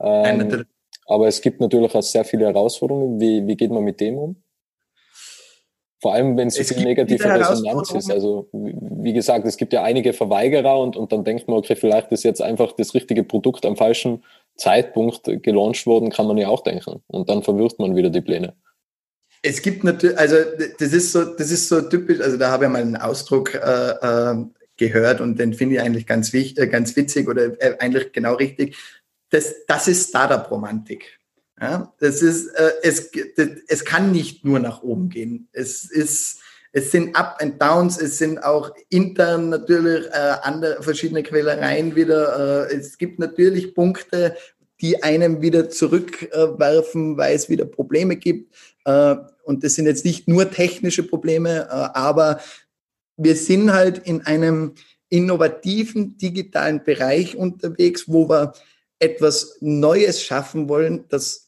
Ähm, 0.00 0.64
aber 1.04 1.28
es 1.28 1.42
gibt 1.42 1.60
natürlich 1.60 1.94
auch 1.94 2.02
sehr 2.02 2.24
viele 2.24 2.46
Herausforderungen. 2.46 3.20
Wie, 3.20 3.46
wie 3.46 3.56
geht 3.56 3.70
man 3.70 3.84
mit 3.84 4.00
dem 4.00 4.16
um? 4.16 4.36
Vor 6.04 6.12
allem, 6.12 6.36
wenn 6.36 6.48
es 6.48 6.56
so 6.56 6.74
viel 6.74 6.84
negative 6.84 7.24
Resonanz 7.24 7.90
ist. 7.92 8.10
Also, 8.10 8.46
wie 8.52 9.14
gesagt, 9.14 9.46
es 9.46 9.56
gibt 9.56 9.72
ja 9.72 9.82
einige 9.82 10.12
Verweigerer 10.12 10.78
und, 10.78 10.98
und 10.98 11.12
dann 11.12 11.24
denkt 11.24 11.48
man, 11.48 11.56
okay, 11.56 11.76
vielleicht 11.76 12.12
ist 12.12 12.24
jetzt 12.24 12.42
einfach 12.42 12.72
das 12.72 12.92
richtige 12.92 13.24
Produkt 13.24 13.64
am 13.64 13.74
falschen 13.74 14.22
Zeitpunkt 14.54 15.22
gelauncht 15.42 15.86
worden, 15.86 16.10
kann 16.10 16.26
man 16.26 16.36
ja 16.36 16.48
auch 16.48 16.62
denken. 16.62 17.00
Und 17.06 17.30
dann 17.30 17.42
verwirrt 17.42 17.78
man 17.78 17.96
wieder 17.96 18.10
die 18.10 18.20
Pläne. 18.20 18.52
Es 19.40 19.62
gibt 19.62 19.82
natürlich, 19.82 20.18
also 20.18 20.36
das 20.78 20.92
ist 20.92 21.10
so, 21.12 21.24
das 21.24 21.50
ist 21.50 21.70
so 21.70 21.80
typisch, 21.80 22.20
also 22.20 22.36
da 22.36 22.50
habe 22.50 22.66
ich 22.66 22.70
mal 22.70 22.82
einen 22.82 22.96
Ausdruck 22.96 23.54
äh, 23.54 23.60
äh, 23.60 24.44
gehört 24.76 25.22
und 25.22 25.38
den 25.38 25.54
finde 25.54 25.76
ich 25.76 25.80
eigentlich 25.80 26.06
ganz, 26.06 26.34
wichtig, 26.34 26.62
äh, 26.62 26.66
ganz 26.66 26.94
witzig 26.96 27.30
oder 27.30 27.46
äh, 27.62 27.78
eigentlich 27.78 28.12
genau 28.12 28.34
richtig. 28.34 28.76
Das, 29.30 29.54
das 29.66 29.88
ist 29.88 30.10
Startup-Romantik. 30.10 31.18
Ja, 31.60 31.94
das 32.00 32.20
ist, 32.20 32.48
äh, 32.48 32.72
es, 32.82 33.10
es 33.68 33.84
kann 33.84 34.10
nicht 34.10 34.44
nur 34.44 34.58
nach 34.58 34.82
oben 34.82 35.08
gehen. 35.08 35.48
Es 35.52 35.84
ist, 35.84 36.40
es 36.72 36.90
sind 36.90 37.14
Up 37.14 37.36
and 37.40 37.62
Downs, 37.62 37.96
es 38.00 38.18
sind 38.18 38.42
auch 38.42 38.74
intern 38.88 39.50
natürlich 39.50 40.06
äh, 40.06 40.34
andere 40.42 40.82
verschiedene 40.82 41.22
Quälereien 41.22 41.94
wieder. 41.94 42.68
Äh, 42.68 42.74
es 42.74 42.98
gibt 42.98 43.20
natürlich 43.20 43.74
Punkte, 43.74 44.36
die 44.80 45.02
einem 45.04 45.40
wieder 45.40 45.70
zurückwerfen, 45.70 47.16
weil 47.16 47.36
es 47.36 47.48
wieder 47.48 47.64
Probleme 47.64 48.16
gibt. 48.16 48.52
Äh, 48.84 49.14
und 49.44 49.62
das 49.62 49.74
sind 49.74 49.86
jetzt 49.86 50.04
nicht 50.04 50.26
nur 50.26 50.50
technische 50.50 51.04
Probleme, 51.04 51.68
äh, 51.70 51.98
aber 51.98 52.40
wir 53.16 53.36
sind 53.36 53.72
halt 53.72 53.98
in 53.98 54.26
einem 54.26 54.74
innovativen 55.08 56.16
digitalen 56.16 56.82
Bereich 56.82 57.36
unterwegs, 57.36 58.08
wo 58.08 58.28
wir 58.28 58.54
etwas 58.98 59.58
Neues 59.60 60.20
schaffen 60.22 60.68
wollen, 60.68 61.04
das 61.08 61.43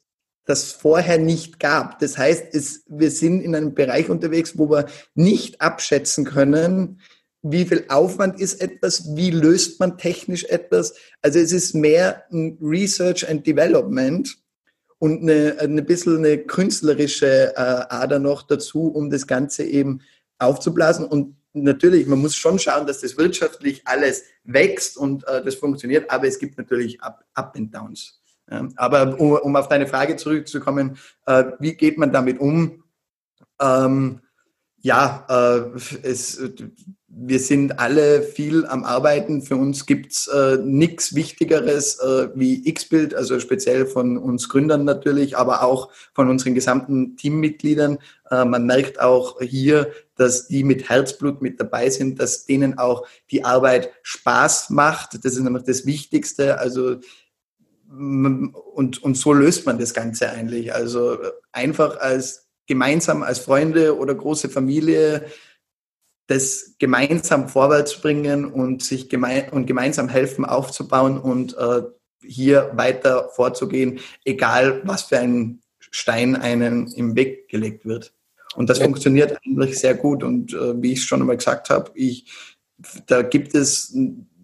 das 0.46 0.72
vorher 0.72 1.18
nicht 1.18 1.60
gab. 1.60 1.98
Das 1.98 2.16
heißt, 2.16 2.54
es, 2.54 2.84
wir 2.88 3.10
sind 3.10 3.42
in 3.42 3.54
einem 3.54 3.74
Bereich 3.74 4.08
unterwegs, 4.08 4.56
wo 4.56 4.70
wir 4.70 4.86
nicht 5.14 5.60
abschätzen 5.60 6.24
können, 6.24 7.00
wie 7.42 7.64
viel 7.64 7.84
Aufwand 7.88 8.40
ist 8.40 8.60
etwas, 8.60 9.14
wie 9.14 9.30
löst 9.30 9.78
man 9.78 9.98
technisch 9.98 10.44
etwas. 10.44 10.94
Also 11.22 11.38
es 11.38 11.52
ist 11.52 11.74
mehr 11.74 12.24
ein 12.32 12.58
Research 12.60 13.28
and 13.28 13.46
Development 13.46 14.36
und 14.98 15.22
eine, 15.22 15.56
eine 15.60 15.82
bisschen 15.82 16.18
eine 16.18 16.38
künstlerische 16.38 17.54
äh, 17.54 17.60
Ader 17.60 18.18
noch 18.18 18.42
dazu, 18.42 18.88
um 18.88 19.10
das 19.10 19.26
Ganze 19.26 19.64
eben 19.64 20.00
aufzublasen. 20.38 21.04
Und 21.06 21.36
natürlich, 21.52 22.06
man 22.06 22.20
muss 22.20 22.36
schon 22.36 22.58
schauen, 22.58 22.86
dass 22.86 23.00
das 23.00 23.16
wirtschaftlich 23.16 23.82
alles 23.84 24.24
wächst 24.44 24.96
und 24.96 25.26
äh, 25.28 25.44
das 25.44 25.56
funktioniert, 25.56 26.10
aber 26.10 26.26
es 26.26 26.38
gibt 26.38 26.56
natürlich 26.58 27.00
Up, 27.02 27.24
Up 27.34 27.54
and 27.56 27.74
Downs. 27.74 28.20
Aber 28.76 29.18
um, 29.18 29.32
um, 29.32 29.56
auf 29.56 29.68
deine 29.68 29.86
Frage 29.86 30.16
zurückzukommen, 30.16 30.98
äh, 31.26 31.44
wie 31.58 31.74
geht 31.74 31.98
man 31.98 32.12
damit 32.12 32.38
um? 32.38 32.84
Ähm, 33.60 34.20
ja, 34.80 35.26
äh, 35.28 35.78
es, 36.02 36.40
wir 37.08 37.40
sind 37.40 37.80
alle 37.80 38.22
viel 38.22 38.66
am 38.66 38.84
Arbeiten. 38.84 39.40
Für 39.42 39.56
uns 39.56 39.86
gibt's 39.86 40.28
äh, 40.28 40.58
nichts 40.58 41.14
Wichtigeres 41.14 41.98
äh, 41.98 42.28
wie 42.34 42.68
X-Bild, 42.68 43.14
also 43.14 43.40
speziell 43.40 43.86
von 43.86 44.18
uns 44.18 44.48
Gründern 44.48 44.84
natürlich, 44.84 45.36
aber 45.36 45.62
auch 45.62 45.90
von 46.14 46.28
unseren 46.28 46.54
gesamten 46.54 47.16
Teammitgliedern. 47.16 47.98
Äh, 48.30 48.44
man 48.44 48.66
merkt 48.66 49.00
auch 49.00 49.40
hier, 49.40 49.90
dass 50.14 50.46
die 50.46 50.62
mit 50.62 50.88
Herzblut 50.88 51.40
mit 51.40 51.58
dabei 51.58 51.88
sind, 51.88 52.20
dass 52.20 52.44
denen 52.44 52.78
auch 52.78 53.06
die 53.30 53.44
Arbeit 53.44 53.90
Spaß 54.02 54.70
macht. 54.70 55.24
Das 55.24 55.32
ist 55.32 55.40
nämlich 55.40 55.64
das 55.64 55.86
Wichtigste. 55.86 56.58
Also 56.58 56.96
und, 57.88 59.02
und 59.02 59.16
so 59.16 59.32
löst 59.32 59.66
man 59.66 59.78
das 59.78 59.94
Ganze 59.94 60.30
eigentlich. 60.30 60.74
Also 60.74 61.18
einfach 61.52 61.98
als 61.98 62.46
gemeinsam 62.66 63.22
als 63.22 63.38
Freunde 63.38 63.96
oder 63.96 64.14
große 64.14 64.48
Familie 64.48 65.26
das 66.26 66.74
gemeinsam 66.78 67.48
vorwärts 67.48 68.00
bringen 68.00 68.44
und 68.46 68.82
sich 68.82 69.08
gemein 69.08 69.48
und 69.50 69.66
gemeinsam 69.66 70.08
helfen 70.08 70.44
aufzubauen 70.44 71.18
und 71.18 71.56
äh, 71.56 71.82
hier 72.22 72.72
weiter 72.74 73.28
vorzugehen, 73.34 74.00
egal 74.24 74.82
was 74.84 75.02
für 75.02 75.18
ein 75.18 75.60
Stein 75.78 76.34
einen 76.34 76.88
im 76.88 77.14
Weg 77.14 77.48
gelegt 77.48 77.86
wird. 77.86 78.12
Und 78.56 78.68
das 78.68 78.78
ja. 78.78 78.84
funktioniert 78.84 79.38
eigentlich 79.44 79.78
sehr 79.78 79.94
gut. 79.94 80.24
Und 80.24 80.52
äh, 80.52 80.82
wie 80.82 80.92
ich 80.92 81.04
schon 81.04 81.20
einmal 81.20 81.36
gesagt 81.36 81.70
habe, 81.70 81.92
ich, 81.94 82.32
da 83.06 83.22
gibt 83.22 83.54
es 83.54 83.96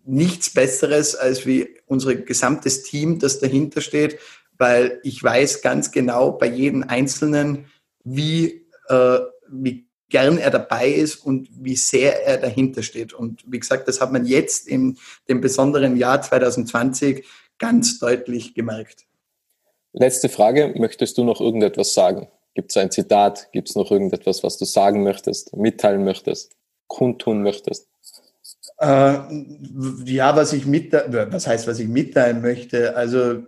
nichts 0.05 0.51
Besseres 0.51 1.17
als 1.17 1.47
wie 1.47 1.69
unser 1.93 2.15
gesamtes 2.15 2.83
Team, 2.83 3.19
das 3.19 3.39
dahinter 3.39 3.81
steht, 3.81 4.19
weil 4.59 5.01
ich 5.03 5.23
weiß 5.23 5.63
ganz 5.63 5.91
genau 5.93 6.33
bei 6.33 6.47
jedem 6.47 6.83
Einzelnen, 6.83 7.67
wie, 8.05 8.67
äh, 8.89 9.19
wie 9.49 9.87
gern 10.09 10.39
er 10.39 10.51
dabei 10.51 10.89
ist 10.91 11.17
und 11.17 11.49
wie 11.53 11.77
sehr 11.77 12.27
er 12.27 12.37
dahinter 12.39 12.83
steht. 12.83 13.13
Und 13.13 13.43
wie 13.47 13.59
gesagt, 13.59 13.89
das 13.89 14.01
hat 14.01 14.13
man 14.13 14.27
jetzt 14.27 14.69
in 14.69 14.99
dem 15.29 15.41
besonderen 15.41 15.97
Jahr 15.97 16.21
2020 16.21 17.25
ganz 17.59 17.99
deutlich 17.99 18.55
gemerkt. 18.55 19.07
Letzte 19.93 20.29
Frage, 20.29 20.75
möchtest 20.77 21.19
du 21.19 21.25
noch 21.25 21.41
irgendetwas 21.41 21.95
sagen? 21.95 22.29
Gibt 22.55 22.71
es 22.71 22.77
ein 22.77 22.91
Zitat? 22.91 23.51
Gibt 23.53 23.71
es 23.71 23.77
noch 23.77 23.91
irgendetwas, 23.91 24.43
was 24.43 24.59
du 24.59 24.65
sagen 24.65 25.03
möchtest, 25.03 25.57
mitteilen 25.57 26.05
möchtest, 26.05 26.53
kundtun 26.87 27.43
möchtest? 27.43 27.89
Äh, 28.79 29.19
ja, 30.05 30.37
was 30.37 30.53
ich 30.53 30.67
mitteilen, 30.67 31.33
was 31.33 31.47
heißt, 31.47 31.67
was 31.67 31.79
ich 31.79 31.89
mitteilen 31.89 32.43
möchte? 32.43 32.97
Also, 32.97 33.45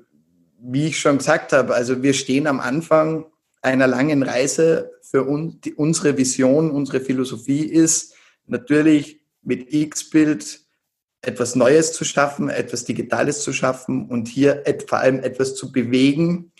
wie 0.60 0.86
ich 0.86 0.98
schon 0.98 1.18
gesagt 1.18 1.52
habe, 1.52 1.74
also 1.74 2.02
wir 2.02 2.14
stehen 2.14 2.46
am 2.46 2.60
Anfang 2.60 3.26
einer 3.62 3.86
langen 3.86 4.22
Reise 4.22 4.90
für 5.02 5.24
uns, 5.24 5.60
die, 5.60 5.74
unsere 5.74 6.16
Vision, 6.16 6.70
unsere 6.70 7.00
Philosophie 7.00 7.64
ist 7.64 8.14
natürlich 8.46 9.20
mit 9.42 9.72
X-Bild 9.72 10.60
etwas 11.22 11.54
Neues 11.54 11.92
zu 11.92 12.04
schaffen, 12.04 12.48
etwas 12.48 12.84
Digitales 12.84 13.42
zu 13.42 13.52
schaffen 13.52 14.08
und 14.08 14.28
hier 14.28 14.62
vor 14.86 14.98
allem 14.98 15.20
etwas 15.20 15.54
zu 15.54 15.72
bewegen. 15.72 16.52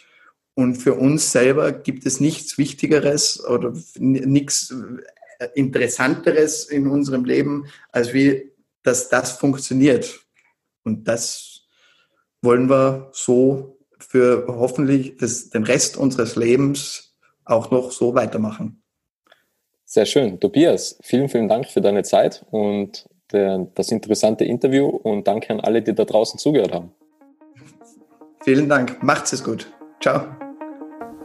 Und 0.55 0.77
für 0.77 0.95
uns 0.95 1.33
selber 1.33 1.73
gibt 1.73 2.07
es 2.07 2.21
nichts 2.21 2.57
Wichtigeres 2.59 3.45
oder 3.45 3.75
nichts 3.99 4.73
Interessanteres 5.55 6.64
in 6.64 6.87
unserem 6.87 7.24
Leben, 7.24 7.66
als 7.93 8.12
wie, 8.12 8.53
dass 8.82 9.09
das 9.09 9.32
funktioniert. 9.32 10.20
Und 10.85 11.09
das 11.09 11.62
wollen 12.43 12.68
wir 12.68 13.11
so 13.12 13.78
für 13.99 14.47
hoffentlich 14.49 15.16
das, 15.16 15.51
den 15.51 15.64
Rest 15.64 15.97
unseres 15.97 16.37
Lebens 16.37 17.14
auch 17.45 17.70
noch 17.70 17.91
so 17.91 18.14
weitermachen. 18.14 18.82
Sehr 19.85 20.07
schön. 20.07 20.41
Tobias, 20.41 20.99
vielen, 21.03 21.28
vielen 21.28 21.49
Dank 21.49 21.66
für 21.68 21.80
deine 21.80 22.03
Zeit 22.03 22.45
und 22.51 23.07
der, 23.32 23.66
das 23.74 23.91
interessante 23.91 24.45
Interview 24.45 24.87
und 24.87 25.26
danke 25.26 25.51
an 25.53 25.61
alle, 25.61 25.82
die 25.82 25.95
da 25.95 26.05
draußen 26.05 26.39
zugehört 26.39 26.72
haben. 26.72 26.93
Vielen 28.43 28.68
Dank. 28.68 29.03
Macht's 29.03 29.32
es 29.32 29.43
gut. 29.43 29.72
Ciao. 30.01 30.43